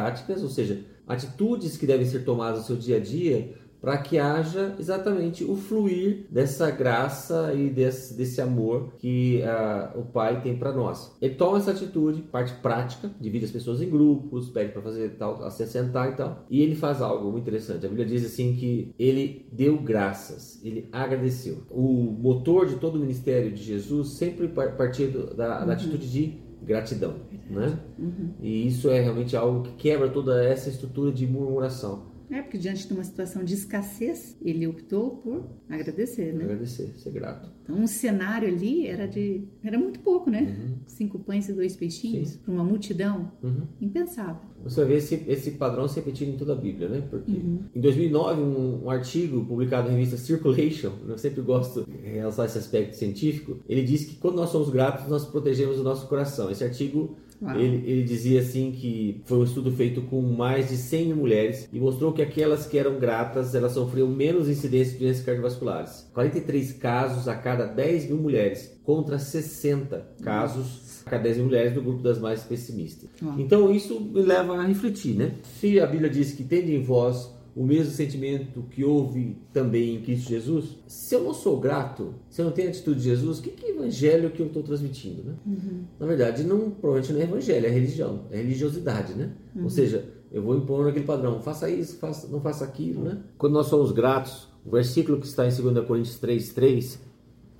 ou 0.42 0.48
seja, 0.48 0.84
atitudes 1.06 1.76
que 1.76 1.86
devem 1.86 2.06
ser 2.06 2.24
tomadas 2.24 2.60
no 2.60 2.66
seu 2.66 2.76
dia 2.76 2.96
a 2.96 3.00
dia 3.00 3.54
para 3.82 3.98
que 3.98 4.16
haja 4.16 4.76
exatamente 4.78 5.42
o 5.42 5.56
fluir 5.56 6.24
dessa 6.30 6.70
graça 6.70 7.52
e 7.52 7.68
desse, 7.68 8.16
desse 8.16 8.40
amor 8.40 8.92
que 8.96 9.42
uh, 9.42 9.98
o 9.98 10.04
Pai 10.04 10.40
tem 10.40 10.56
para 10.56 10.72
nós. 10.72 11.12
Ele 11.20 11.34
toma 11.34 11.58
essa 11.58 11.72
atitude, 11.72 12.22
parte 12.22 12.54
prática, 12.62 13.10
divide 13.20 13.44
as 13.44 13.50
pessoas 13.50 13.82
em 13.82 13.90
grupos, 13.90 14.48
pede 14.50 14.70
para 14.70 14.80
fazer 14.82 15.16
tal, 15.18 15.50
se 15.50 15.64
assentar 15.64 16.10
e 16.10 16.12
tal, 16.12 16.46
e 16.48 16.62
ele 16.62 16.76
faz 16.76 17.02
algo 17.02 17.32
muito 17.32 17.42
interessante. 17.42 17.84
A 17.84 17.88
Bíblia 17.88 18.06
diz 18.06 18.24
assim 18.24 18.54
que 18.54 18.94
ele 18.96 19.48
deu 19.50 19.76
graças, 19.78 20.64
ele 20.64 20.88
agradeceu. 20.92 21.62
O 21.68 22.16
motor 22.20 22.66
de 22.66 22.76
todo 22.76 22.94
o 22.94 23.00
ministério 23.00 23.50
de 23.50 23.64
Jesus 23.64 24.10
sempre 24.10 24.46
partia 24.46 25.08
da, 25.08 25.58
da 25.58 25.64
uhum. 25.64 25.72
atitude 25.72 26.08
de 26.08 26.41
gratidão, 26.64 27.16
né? 27.50 27.78
Uhum. 27.98 28.30
E 28.40 28.66
isso 28.66 28.90
é 28.90 29.00
realmente 29.00 29.36
algo 29.36 29.62
que 29.62 29.72
quebra 29.72 30.08
toda 30.08 30.44
essa 30.44 30.68
estrutura 30.68 31.12
de 31.12 31.26
murmuração. 31.26 32.11
É, 32.32 32.40
porque 32.40 32.56
diante 32.56 32.88
de 32.88 32.94
uma 32.94 33.04
situação 33.04 33.44
de 33.44 33.52
escassez, 33.52 34.38
ele 34.42 34.66
optou 34.66 35.18
por 35.18 35.44
agradecer, 35.68 36.32
né? 36.32 36.44
Agradecer, 36.44 36.94
ser 36.96 37.12
grato. 37.12 37.50
Então, 37.62 37.84
o 37.84 37.86
cenário 37.86 38.48
ali 38.48 38.86
era 38.86 39.06
de... 39.06 39.44
Era 39.62 39.78
muito 39.78 40.00
pouco, 40.00 40.30
né? 40.30 40.40
Uhum. 40.40 40.76
Cinco 40.86 41.18
pães 41.18 41.50
e 41.50 41.52
dois 41.52 41.76
peixinhos 41.76 42.36
para 42.36 42.50
uma 42.50 42.64
multidão. 42.64 43.30
Uhum. 43.42 43.66
Impensável. 43.82 44.40
Você 44.64 44.82
vê 44.86 44.96
esse, 44.96 45.22
esse 45.28 45.50
padrão 45.52 45.86
se 45.86 45.96
repetindo 45.96 46.30
em 46.30 46.36
toda 46.38 46.54
a 46.54 46.56
Bíblia, 46.56 46.88
né? 46.88 47.02
Porque 47.10 47.32
uhum. 47.32 47.64
em 47.74 47.80
2009, 47.80 48.40
um, 48.40 48.84
um, 48.84 48.90
artigo 48.90 49.44
publicado 49.44 49.88
na 49.88 49.94
revista 49.94 50.16
Circulation, 50.16 50.92
eu 51.06 51.18
sempre 51.18 51.42
gosto 51.42 51.84
de 51.84 51.96
realçar 51.98 52.46
esse 52.46 52.56
aspecto 52.56 52.96
científico, 52.96 53.58
ele 53.68 53.82
diz 53.82 54.06
que 54.06 54.16
quando 54.16 54.36
nós 54.36 54.48
somos 54.48 54.70
gratos, 54.70 55.06
nós 55.06 55.26
protegemos 55.26 55.78
o 55.78 55.82
nosso 55.82 56.08
coração. 56.08 56.50
Esse 56.50 56.64
artigo 56.64 57.14
ele, 57.56 57.90
ele, 57.90 58.02
dizia 58.04 58.40
assim 58.40 58.70
que 58.70 59.20
foi 59.24 59.38
um 59.38 59.44
estudo 59.44 59.72
feito 59.72 60.02
com 60.02 60.22
mais 60.22 60.68
de 60.68 60.76
100 60.76 61.06
mil 61.06 61.16
mulheres 61.16 61.68
e 61.72 61.80
mostrou 61.80 62.12
que 62.12 62.22
aquelas 62.22 62.66
que 62.66 62.78
eram 62.78 62.98
gratas 62.98 63.54
elas 63.54 63.72
sofriam 63.72 64.08
menos 64.08 64.48
incidência 64.48 64.92
de 64.92 65.00
doenças 65.00 65.24
cardiovasculares. 65.24 66.08
43 66.14 66.72
casos 66.74 67.26
a 67.26 67.34
cada 67.34 67.66
10 67.66 68.06
mil 68.06 68.18
mulheres 68.18 68.78
contra 68.84 69.18
60 69.18 70.14
casos 70.22 71.02
a 71.06 71.10
cada 71.10 71.24
10 71.24 71.36
mil 71.38 71.46
mulheres 71.46 71.74
do 71.74 71.82
grupo 71.82 72.02
das 72.02 72.18
mais 72.18 72.42
pessimistas. 72.42 73.10
Então 73.38 73.72
isso 73.72 74.00
me 74.00 74.22
leva 74.22 74.56
a 74.56 74.66
refletir, 74.66 75.14
né? 75.14 75.34
Se 75.60 75.80
a 75.80 75.86
Bíblia 75.86 76.10
diz 76.10 76.32
que 76.32 76.44
tende 76.44 76.74
em 76.74 76.82
vós 76.82 77.30
o 77.54 77.64
mesmo 77.64 77.92
sentimento 77.92 78.62
que 78.70 78.82
houve 78.82 79.36
também 79.52 79.96
em 79.96 80.02
Cristo 80.02 80.28
Jesus, 80.28 80.78
se 80.86 81.14
eu 81.14 81.22
não 81.22 81.34
sou 81.34 81.60
grato, 81.60 82.14
se 82.30 82.40
eu 82.40 82.46
não 82.46 82.52
tenho 82.52 82.68
a 82.68 82.70
atitude 82.70 83.00
de 83.00 83.04
Jesus, 83.04 83.40
que, 83.40 83.50
que 83.50 83.66
evangelho 83.66 84.30
que 84.30 84.40
eu 84.40 84.46
estou 84.46 84.62
transmitindo, 84.62 85.22
né? 85.22 85.34
Uhum. 85.46 85.84
Na 86.00 86.06
verdade, 86.06 86.44
não, 86.44 86.70
provavelmente 86.70 87.12
não 87.12 87.20
é 87.20 87.24
evangelho, 87.24 87.66
é 87.66 87.70
religião, 87.70 88.20
é 88.30 88.36
religiosidade, 88.38 89.14
né? 89.14 89.32
Uhum. 89.54 89.64
Ou 89.64 89.70
seja, 89.70 90.04
eu 90.30 90.42
vou 90.42 90.56
impor 90.56 90.88
aquele 90.88 91.04
padrão, 91.04 91.40
faça 91.40 91.68
isso, 91.68 91.98
faça, 91.98 92.26
não 92.28 92.40
faça 92.40 92.64
aquilo, 92.64 93.02
né? 93.02 93.18
Quando 93.36 93.52
nós 93.52 93.66
somos 93.66 93.92
gratos, 93.92 94.48
o 94.64 94.70
versículo 94.70 95.20
que 95.20 95.26
está 95.26 95.46
em 95.46 95.54
2 95.54 95.86
Coríntios 95.86 96.18
3, 96.18 96.52
3, 96.54 97.00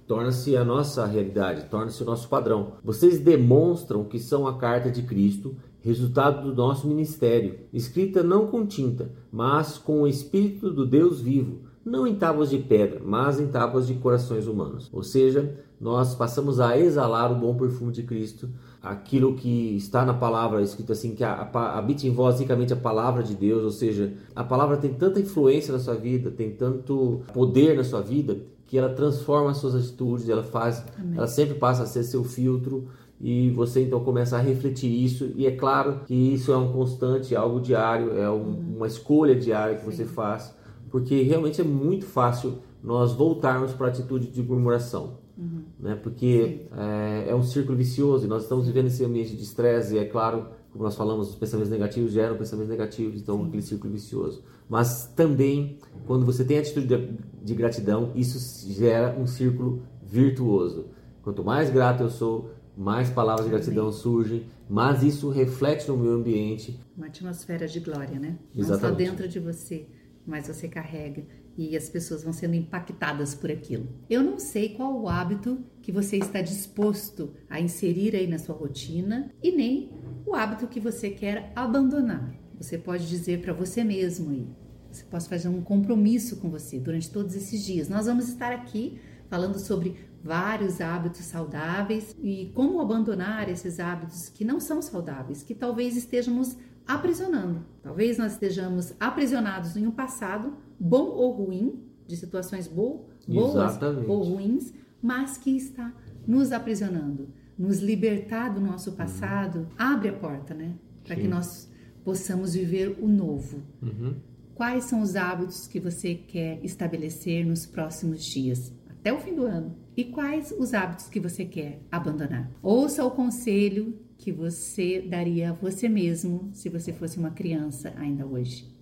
torna-se 0.07 0.57
a 0.57 0.65
nossa 0.65 1.05
realidade, 1.05 1.67
torna-se 1.71 2.03
o 2.03 2.07
nosso 2.07 2.29
padrão. 2.29 2.75
Vocês 2.83 3.21
demonstram 3.21 4.05
que 4.05 4.19
são 4.19 4.47
a 4.47 4.57
carta 4.57 4.91
de 4.91 5.03
Cristo 5.03 5.55
resultado 5.83 6.49
do 6.49 6.55
nosso 6.55 6.87
ministério, 6.87 7.59
escrita 7.73 8.23
não 8.23 8.47
com 8.47 8.65
tinta, 8.65 9.11
mas 9.31 9.77
com 9.77 10.03
o 10.03 10.07
Espírito 10.07 10.71
do 10.71 10.87
Deus 10.87 11.21
vivo, 11.21 11.61
não 11.85 12.07
em 12.07 12.15
tábuas 12.15 12.51
de 12.51 12.59
pedra, 12.59 13.01
mas 13.05 13.41
em 13.41 13.49
tábuas 13.49 13.87
de 13.89 13.95
corações 13.95 14.47
humanos. 14.47 14.89
Ou 14.93 15.03
seja, 15.03 15.59
nós 15.81 16.15
passamos 16.15 16.61
a 16.61 16.79
exalar 16.79 17.33
o 17.33 17.35
bom 17.35 17.57
perfume 17.57 17.91
de 17.91 18.05
Cristo, 18.05 18.49
aquilo 18.81 19.35
que 19.35 19.77
está 19.77 20.05
na 20.05 20.15
palavra, 20.15 20.63
escrito 20.63 20.93
assim, 20.93 21.15
que 21.15 21.25
habita 21.25 22.07
em 22.07 22.13
vós 22.13 22.37
basicamente 22.37 22.73
a 22.73 22.77
palavra 22.77 23.23
de 23.23 23.35
Deus, 23.35 23.65
ou 23.65 23.71
seja, 23.71 24.13
a 24.35 24.45
palavra 24.45 24.77
tem 24.77 24.95
tanta 24.95 25.19
influência 25.19 25.73
na 25.73 25.81
sua 25.81 25.95
vida, 25.95 26.31
tem 26.31 26.53
tanto 26.53 27.23
poder 27.35 27.77
na 27.77 27.83
sua 27.83 28.01
vida, 28.01 28.39
que 28.67 28.79
ela 28.79 28.89
transforma 28.89 29.51
as 29.51 29.59
suas 29.59 29.75
atitudes, 29.75 30.29
ela 30.29 30.43
faz, 30.43 30.83
Amém. 30.99 31.19
ela 31.19 31.27
sempre 31.27 31.57
passa 31.57 31.83
a 31.83 31.87
ser 31.87 32.05
seu 32.05 32.25
filtro, 32.25 32.89
e 33.23 33.51
você 33.51 33.85
então 33.85 34.01
começa 34.01 34.37
a 34.37 34.41
refletir 34.41 34.91
isso 34.91 35.31
e 35.37 35.47
é 35.47 35.53
claro 35.53 36.01
que 36.07 36.13
isso 36.13 36.53
é 36.53 36.57
um 36.57 36.73
constante, 36.73 37.37
algo 37.37 37.61
diário, 37.61 38.19
é 38.19 38.29
um, 38.29 38.35
uhum. 38.35 38.75
uma 38.79 38.87
escolha 38.89 39.37
diária 39.37 39.77
que 39.77 39.85
você 39.87 40.05
faz, 40.05 40.53
porque 40.91 41.23
realmente 41.23 41.61
é 41.61 41.65
muito 41.65 42.05
fácil 42.05 42.59
nós 42.83 43.13
voltarmos 43.13 43.73
para 43.73 43.87
a 43.87 43.91
atitude 43.91 44.27
de 44.27 44.43
murmuração, 44.43 45.19
uhum. 45.39 45.63
né? 45.79 45.95
Porque 45.95 46.67
é, 46.77 47.27
é, 47.29 47.35
um 47.35 47.45
círculo 47.45 47.79
vicioso 47.79 48.27
e 48.27 48.29
nós 48.29 48.43
estamos 48.43 48.67
vivendo 48.67 48.87
esse 48.87 49.05
ambiente 49.05 49.37
de 49.37 49.43
estresse 49.45 49.95
e 49.95 49.99
é 49.99 50.05
claro, 50.05 50.49
como 50.73 50.83
nós 50.83 50.97
falamos, 50.97 51.29
os 51.29 51.37
pensamentos 51.37 51.71
negativos 51.71 52.11
geram 52.11 52.37
pensamentos 52.37 52.71
negativos, 52.71 53.21
então 53.21 53.39
Sim. 53.39 53.47
aquele 53.47 53.63
círculo 53.63 53.93
vicioso. 53.93 54.43
Mas 54.69 55.07
também 55.15 55.79
quando 56.09 56.27
você 56.27 56.45
tem 56.45 56.59
atitude 56.59 56.89
de, 56.89 57.19
de 57.41 57.55
gratidão, 57.55 58.11
isso 58.17 58.73
gera 58.73 59.17
um 59.17 59.29
círculo 59.29 59.83
virtuoso. 60.03 60.87
Quanto 61.23 61.45
mais 61.45 61.71
grato 61.71 62.03
eu 62.03 62.11
sou, 62.11 62.51
mais 62.77 63.11
palavras 63.11 63.47
de 63.47 63.51
gratidão 63.51 63.93
surgem, 63.93 64.47
mas 64.69 65.03
isso 65.03 65.29
reflete 65.29 65.89
no 65.89 65.97
meu 65.97 66.13
ambiente. 66.13 66.81
Uma 66.97 67.07
atmosfera 67.07 67.67
de 67.67 67.81
glória, 67.81 68.19
né? 68.19 68.39
Exatamente. 68.55 68.83
Não 68.83 68.91
só 68.91 68.91
dentro 68.95 69.29
de 69.29 69.39
você, 69.39 69.87
mas 70.27 70.47
você 70.47 70.69
carrega 70.69 71.25
e 71.57 71.77
as 71.77 71.89
pessoas 71.89 72.23
vão 72.23 72.33
sendo 72.33 72.55
impactadas 72.55 73.35
por 73.35 73.51
aquilo. 73.51 73.87
Eu 74.09 74.23
não 74.23 74.39
sei 74.39 74.71
qual 74.71 74.99
o 75.01 75.09
hábito 75.09 75.59
que 75.83 75.93
você 75.93 76.17
está 76.17 76.41
disposto 76.41 77.35
a 77.49 77.61
inserir 77.61 78.17
aí 78.17 78.27
na 78.27 78.39
sua 78.39 78.55
rotina 78.55 79.31
e 79.43 79.53
nem 79.53 79.91
o 80.25 80.35
hábito 80.35 80.67
que 80.67 80.81
você 80.81 81.11
quer 81.11 81.53
abandonar. 81.55 82.35
Você 82.57 82.79
pode 82.79 83.09
dizer 83.09 83.41
para 83.41 83.53
você 83.53 83.85
mesmo 83.85 84.31
aí. 84.31 84.47
Você 84.91 85.05
pode 85.05 85.29
fazer 85.29 85.49
um 85.49 85.63
compromisso 85.63 86.37
com 86.37 86.51
você 86.51 86.79
durante 86.79 87.11
todos 87.11 87.35
esses 87.35 87.65
dias. 87.65 87.89
Nós 87.89 88.07
vamos 88.07 88.29
estar 88.29 88.53
aqui 88.53 89.01
falando 89.29 89.59
sobre 89.59 89.97
vários 90.23 90.81
hábitos 90.81 91.25
saudáveis 91.25 92.17
e 92.23 92.53
como 92.55 92.81
abandonar 92.81 93.49
esses 93.49 93.81
hábitos 93.81 94.29
que 94.29 94.45
não 94.45 94.61
são 94.61 94.81
saudáveis, 94.81 95.43
que 95.43 95.55
talvez 95.55 95.97
estejamos 95.97 96.57
aprisionando. 96.87 97.65
Talvez 97.83 98.19
nós 98.19 98.33
estejamos 98.33 98.95
aprisionados 99.01 99.77
em 99.77 99.87
um 99.87 99.91
passado 99.91 100.55
bom 100.79 101.07
ou 101.07 101.33
ruim, 101.33 101.83
de 102.07 102.17
situações 102.17 102.67
bo 102.67 103.09
boas 103.27 103.71
Exatamente. 103.71 104.11
ou 104.11 104.23
ruins, 104.23 104.73
mas 105.01 105.39
que 105.39 105.57
está 105.57 105.93
nos 106.27 106.53
aprisionando. 106.53 107.29
Nos 107.59 107.79
libertar 107.81 108.49
do 108.49 108.61
nosso 108.61 108.91
uhum. 108.91 108.97
passado 108.97 109.59
uhum. 109.59 109.67
abre 109.79 110.09
a 110.09 110.13
porta, 110.13 110.55
né? 110.55 110.75
Para 111.05 111.17
que 111.17 111.29
nós 111.29 111.71
possamos 112.05 112.55
viver 112.55 112.99
o 113.01 113.07
novo. 113.07 113.63
Uhum. 113.81 114.17
Quais 114.55 114.85
são 114.85 115.01
os 115.01 115.15
hábitos 115.15 115.69
que 115.69 115.79
você 115.79 116.15
quer 116.15 116.65
estabelecer 116.65 117.47
nos 117.47 117.67
próximos 117.67 118.25
dias? 118.25 118.73
até 119.03 119.13
o 119.13 119.19
fim 119.19 119.35
do 119.35 119.45
ano? 119.45 119.75
E 119.95 120.05
quais 120.05 120.55
os 120.59 120.73
hábitos 120.73 121.09
que 121.09 121.21
você 121.21 121.45
quer 121.45 121.83
abandonar? 121.91 122.51
Ouça 122.63 123.05
o 123.05 123.11
conselho 123.11 123.99
que 124.17 124.33
você 124.33 125.03
daria 125.03 125.51
a 125.51 125.53
você 125.53 125.87
mesmo 125.87 126.49
se 126.55 126.71
você 126.71 126.95
fosse 126.95 127.19
uma 127.19 127.31
criança 127.31 127.93
ainda 127.99 128.25
hoje. 128.25 128.73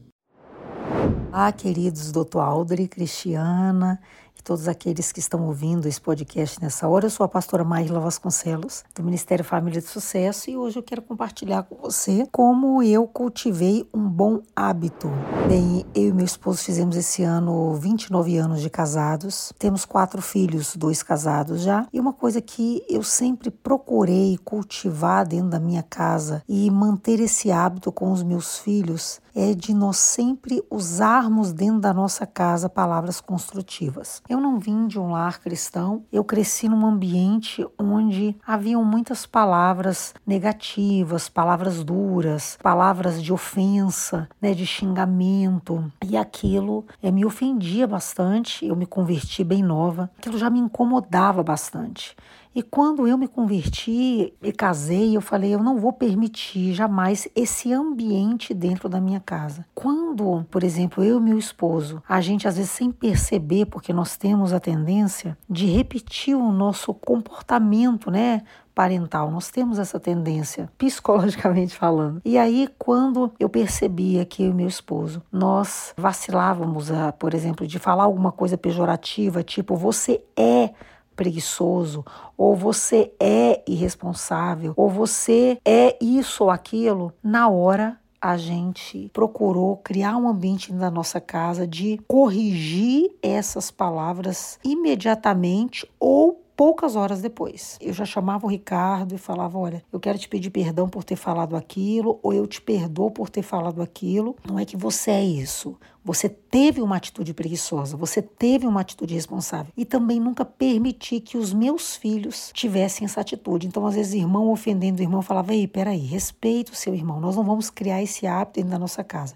Olá, 1.33 1.51
queridos 1.51 2.13
Dr. 2.13 2.39
Aldri, 2.39 2.87
Cristiana 2.87 4.01
e 4.41 4.43
todos 4.43 4.67
aqueles 4.67 5.13
que 5.13 5.21
estão 5.21 5.47
ouvindo 5.47 5.87
esse 5.87 6.01
podcast 6.01 6.61
nessa 6.61 6.89
hora. 6.89 7.07
Eu 7.07 7.11
sou 7.11 7.25
a 7.25 7.29
pastora 7.29 7.63
Maíla 7.63 8.01
Vasconcelos, 8.01 8.83
do 8.95 9.03
Ministério 9.03 9.45
Família 9.45 9.81
de 9.81 9.87
Sucesso, 9.87 10.51
e 10.51 10.57
hoje 10.57 10.79
eu 10.79 10.83
quero 10.83 11.03
compartilhar 11.03 11.63
com 11.63 11.77
você 11.77 12.27
como 12.33 12.83
eu 12.83 13.07
cultivei 13.07 13.87
um 13.93 14.09
bom 14.09 14.41
hábito. 14.57 15.09
Bem, 15.47 15.85
eu 15.95 16.09
e 16.09 16.13
meu 16.13 16.25
esposo 16.25 16.65
fizemos 16.65 16.97
esse 16.97 17.23
ano 17.23 17.75
29 17.75 18.37
anos 18.39 18.63
de 18.63 18.71
casados, 18.71 19.53
temos 19.59 19.85
quatro 19.85 20.23
filhos, 20.23 20.75
dois 20.75 21.03
casados 21.03 21.61
já, 21.61 21.87
e 21.93 22.01
uma 22.01 22.13
coisa 22.13 22.41
que 22.41 22.83
eu 22.89 23.03
sempre 23.03 23.51
procurei 23.51 24.39
cultivar 24.43 25.27
dentro 25.27 25.51
da 25.51 25.61
minha 25.61 25.83
casa 25.83 26.43
e 26.49 26.71
manter 26.71 27.21
esse 27.21 27.51
hábito 27.51 27.93
com 27.93 28.11
os 28.11 28.23
meus 28.23 28.59
filhos 28.59 29.21
é 29.35 29.55
de 29.55 29.73
nós 29.75 29.97
sempre 29.97 30.63
usarmos 30.71 31.53
dentro 31.53 31.81
da 31.81 31.93
nossa 31.93 32.27
casa 32.27 32.69
palavras 32.69 33.21
construtivas. 33.21 34.23
Eu 34.31 34.41
não 34.41 34.61
vim 34.61 34.87
de 34.87 34.97
um 34.97 35.11
lar 35.11 35.41
cristão, 35.41 36.05
eu 36.13 36.23
cresci 36.23 36.69
num 36.69 36.87
ambiente 36.87 37.67
onde 37.77 38.37
haviam 38.47 38.85
muitas 38.85 39.27
palavras 39.27 40.15
negativas, 40.25 41.29
palavras 41.29 41.83
duras, 41.83 42.57
palavras 42.63 43.21
de 43.21 43.33
ofensa, 43.33 44.29
né, 44.41 44.55
de 44.55 44.65
xingamento, 44.65 45.93
e 46.01 46.17
aquilo 46.17 46.87
é, 47.03 47.11
me 47.11 47.25
ofendia 47.25 47.89
bastante. 47.89 48.65
Eu 48.65 48.77
me 48.77 48.87
converti 48.87 49.43
bem 49.43 49.65
nova, 49.65 50.09
aquilo 50.17 50.39
já 50.39 50.49
me 50.49 50.61
incomodava 50.61 51.43
bastante. 51.43 52.15
E 52.55 52.63
quando 52.63 53.07
eu 53.07 53.17
me 53.17 53.29
converti 53.29 54.33
e 54.43 54.53
casei, 54.53 55.17
eu 55.17 55.21
falei, 55.21 55.55
eu 55.55 55.63
não 55.63 55.79
vou 55.79 55.93
permitir 55.93 56.75
jamais 56.75 57.29
esse 57.35 57.73
ambiente 57.73 58.53
dentro 58.53 58.89
da 58.89 59.01
minha 59.01 59.21
casa. 59.21 59.65
Quando, 59.75 60.45
por 60.51 60.65
exemplo, 60.65 61.05
eu 61.05 61.19
e 61.19 61.23
meu 61.23 61.39
esposo, 61.39 62.03
a 62.09 62.21
gente 62.21 62.49
às 62.49 62.57
vezes 62.57 62.71
sem 62.71 62.91
perceber, 62.91 63.67
porque 63.67 63.93
nós 63.93 64.17
temos 64.17 64.53
a 64.53 64.59
tendência 64.59 65.39
de 65.49 65.67
repetir 65.67 66.35
o 66.35 66.51
nosso 66.51 66.93
comportamento, 66.93 68.11
né? 68.11 68.43
parental. 68.81 69.31
Nós 69.31 69.51
temos 69.51 69.79
essa 69.79 70.01
tendência, 70.01 70.71
psicologicamente 70.79 71.77
falando. 71.77 72.23
E 72.25 72.39
aí, 72.39 72.67
quando 72.79 73.31
eu 73.39 73.49
percebia 73.49 74.25
que 74.25 74.43
eu 74.43 74.51
e 74.51 74.55
meu 74.55 74.69
esposo, 74.69 75.23
nós 75.31 75.93
vacilávamos, 75.99 76.91
a, 76.91 77.13
por 77.13 77.35
exemplo, 77.35 77.67
de 77.67 77.79
falar 77.79 78.05
alguma 78.05 78.33
coisa 78.33 78.57
pejorativa, 78.57 79.43
tipo, 79.43 79.77
você 79.77 80.23
é 80.35 80.71
preguiçoso, 81.21 82.03
ou 82.35 82.57
você 82.57 83.13
é 83.21 83.63
irresponsável, 83.69 84.73
ou 84.75 84.89
você 84.89 85.59
é 85.63 85.95
isso 86.01 86.45
ou 86.45 86.51
aquilo, 86.51 87.13
na 87.23 87.47
hora 87.47 88.01
a 88.19 88.39
gente 88.39 89.11
procurou 89.13 89.77
criar 89.77 90.17
um 90.17 90.27
ambiente 90.27 90.73
na 90.73 90.91
nossa 90.91 91.21
casa 91.21 91.67
de 91.67 92.01
corrigir 92.09 93.11
essas 93.23 93.71
palavras 93.71 94.59
imediatamente 94.65 95.87
ou 96.01 96.43
poucas 96.57 96.97
horas 96.97 97.21
depois. 97.21 97.79
Eu 97.81 97.93
já 97.93 98.07
chamava 98.07 98.47
o 98.47 98.51
Ricardo 98.51 99.15
e 99.15 99.19
falava: 99.19 99.59
Olha, 99.59 99.83
eu 99.93 100.01
quero 100.01 100.19
te 100.19 100.29
pedir 100.29 100.51
perdão 100.51 100.89
por 100.89 101.05
ter 101.05 101.17
falado 101.17 101.55
aquilo, 101.57 102.19
ou 102.23 102.33
eu 102.33 102.47
te 102.47 102.63
perdoo 102.63 103.11
por 103.11 103.29
ter 103.29 103.43
falado 103.43 103.83
aquilo. 103.83 104.37
Não 104.47 104.59
é 104.59 104.65
que 104.65 104.77
você 104.77 105.11
é 105.11 105.25
isso. 105.25 105.79
Você 106.03 106.31
teve 106.31 106.81
uma 106.81 106.97
atitude 106.97 107.35
preguiçosa, 107.35 107.95
você 107.95 108.23
teve 108.23 108.67
uma 108.67 108.81
atitude 108.81 109.15
responsável. 109.15 109.71
E 109.77 109.85
também 109.85 110.19
nunca 110.19 110.47
permiti 110.47 111.21
que 111.21 111.37
os 111.37 111.53
meus 111.53 111.95
filhos 111.95 112.51
tivessem 112.55 113.05
essa 113.05 113.21
atitude. 113.21 113.67
Então, 113.67 113.85
às 113.87 113.95
vezes, 113.95 114.15
irmão 114.15 114.51
ofendendo 114.51 115.01
o 115.01 115.03
irmão 115.03 115.21
falava: 115.21 115.55
Ei, 115.55 115.67
peraí, 115.67 116.01
respeita 116.01 116.73
o 116.73 116.75
seu 116.75 116.95
irmão, 116.95 117.21
nós 117.21 117.37
não 117.37 117.45
vamos 117.45 117.69
criar 117.69 118.03
esse 118.03 118.27
hábito 118.27 118.57
dentro 118.57 118.71
da 118.71 118.79
nossa 118.79 119.05
casa. 119.05 119.35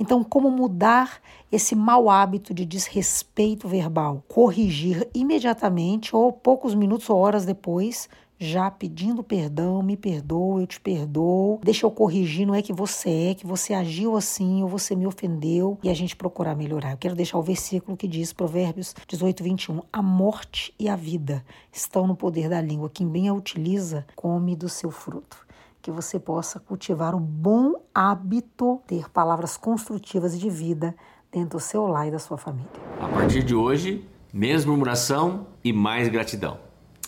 Então, 0.00 0.24
como 0.24 0.50
mudar 0.50 1.20
esse 1.52 1.74
mau 1.74 2.08
hábito 2.08 2.54
de 2.54 2.64
desrespeito 2.64 3.68
verbal? 3.68 4.24
Corrigir 4.26 5.08
imediatamente 5.14 6.16
ou 6.16 6.32
poucos 6.32 6.74
minutos 6.74 7.10
ou 7.10 7.18
horas 7.18 7.44
depois 7.44 8.08
já 8.38 8.70
pedindo 8.70 9.22
perdão, 9.22 9.82
me 9.82 9.96
perdoa, 9.96 10.60
eu 10.60 10.66
te 10.66 10.80
perdoo, 10.80 11.60
deixa 11.62 11.86
eu 11.86 11.90
corrigir, 11.90 12.46
não 12.46 12.54
é 12.54 12.62
que 12.62 12.72
você 12.72 13.30
é, 13.30 13.34
que 13.34 13.46
você 13.46 13.72
agiu 13.72 14.16
assim 14.16 14.62
ou 14.62 14.68
você 14.68 14.94
me 14.94 15.06
ofendeu 15.06 15.78
e 15.82 15.88
a 15.88 15.94
gente 15.94 16.14
procurar 16.14 16.54
melhorar. 16.54 16.92
Eu 16.92 16.98
quero 16.98 17.14
deixar 17.14 17.38
o 17.38 17.42
versículo 17.42 17.96
que 17.96 18.06
diz, 18.06 18.32
Provérbios 18.32 18.94
18, 19.08 19.42
21, 19.42 19.82
a 19.92 20.02
morte 20.02 20.74
e 20.78 20.88
a 20.88 20.96
vida 20.96 21.44
estão 21.72 22.06
no 22.06 22.16
poder 22.16 22.48
da 22.48 22.60
língua, 22.60 22.90
quem 22.90 23.08
bem 23.08 23.28
a 23.28 23.34
utiliza, 23.34 24.06
come 24.14 24.54
do 24.54 24.68
seu 24.68 24.90
fruto. 24.90 25.46
Que 25.80 25.90
você 25.90 26.18
possa 26.18 26.58
cultivar 26.58 27.14
o 27.14 27.20
bom 27.20 27.74
hábito, 27.94 28.82
ter 28.88 29.08
palavras 29.08 29.56
construtivas 29.56 30.38
de 30.38 30.50
vida 30.50 30.94
dentro 31.30 31.58
do 31.58 31.60
seu 31.60 31.86
lar 31.86 32.08
e 32.08 32.10
da 32.10 32.18
sua 32.18 32.36
família. 32.36 32.68
A 33.00 33.06
partir 33.06 33.44
de 33.44 33.54
hoje, 33.54 34.04
menos 34.32 34.64
murmuração 34.64 35.46
e 35.62 35.72
mais 35.72 36.08
gratidão. 36.08 36.58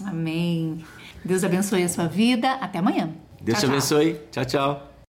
Amém. 0.04 0.84
Deus 1.24 1.44
abençoe 1.44 1.82
a 1.82 1.88
sua 1.88 2.06
vida. 2.06 2.52
Até 2.52 2.78
amanhã. 2.78 3.10
Deus 3.40 3.58
tchau, 3.58 3.68
te 3.68 3.72
abençoe. 3.72 4.20
Tchau, 4.30 4.44
tchau. 4.44 4.87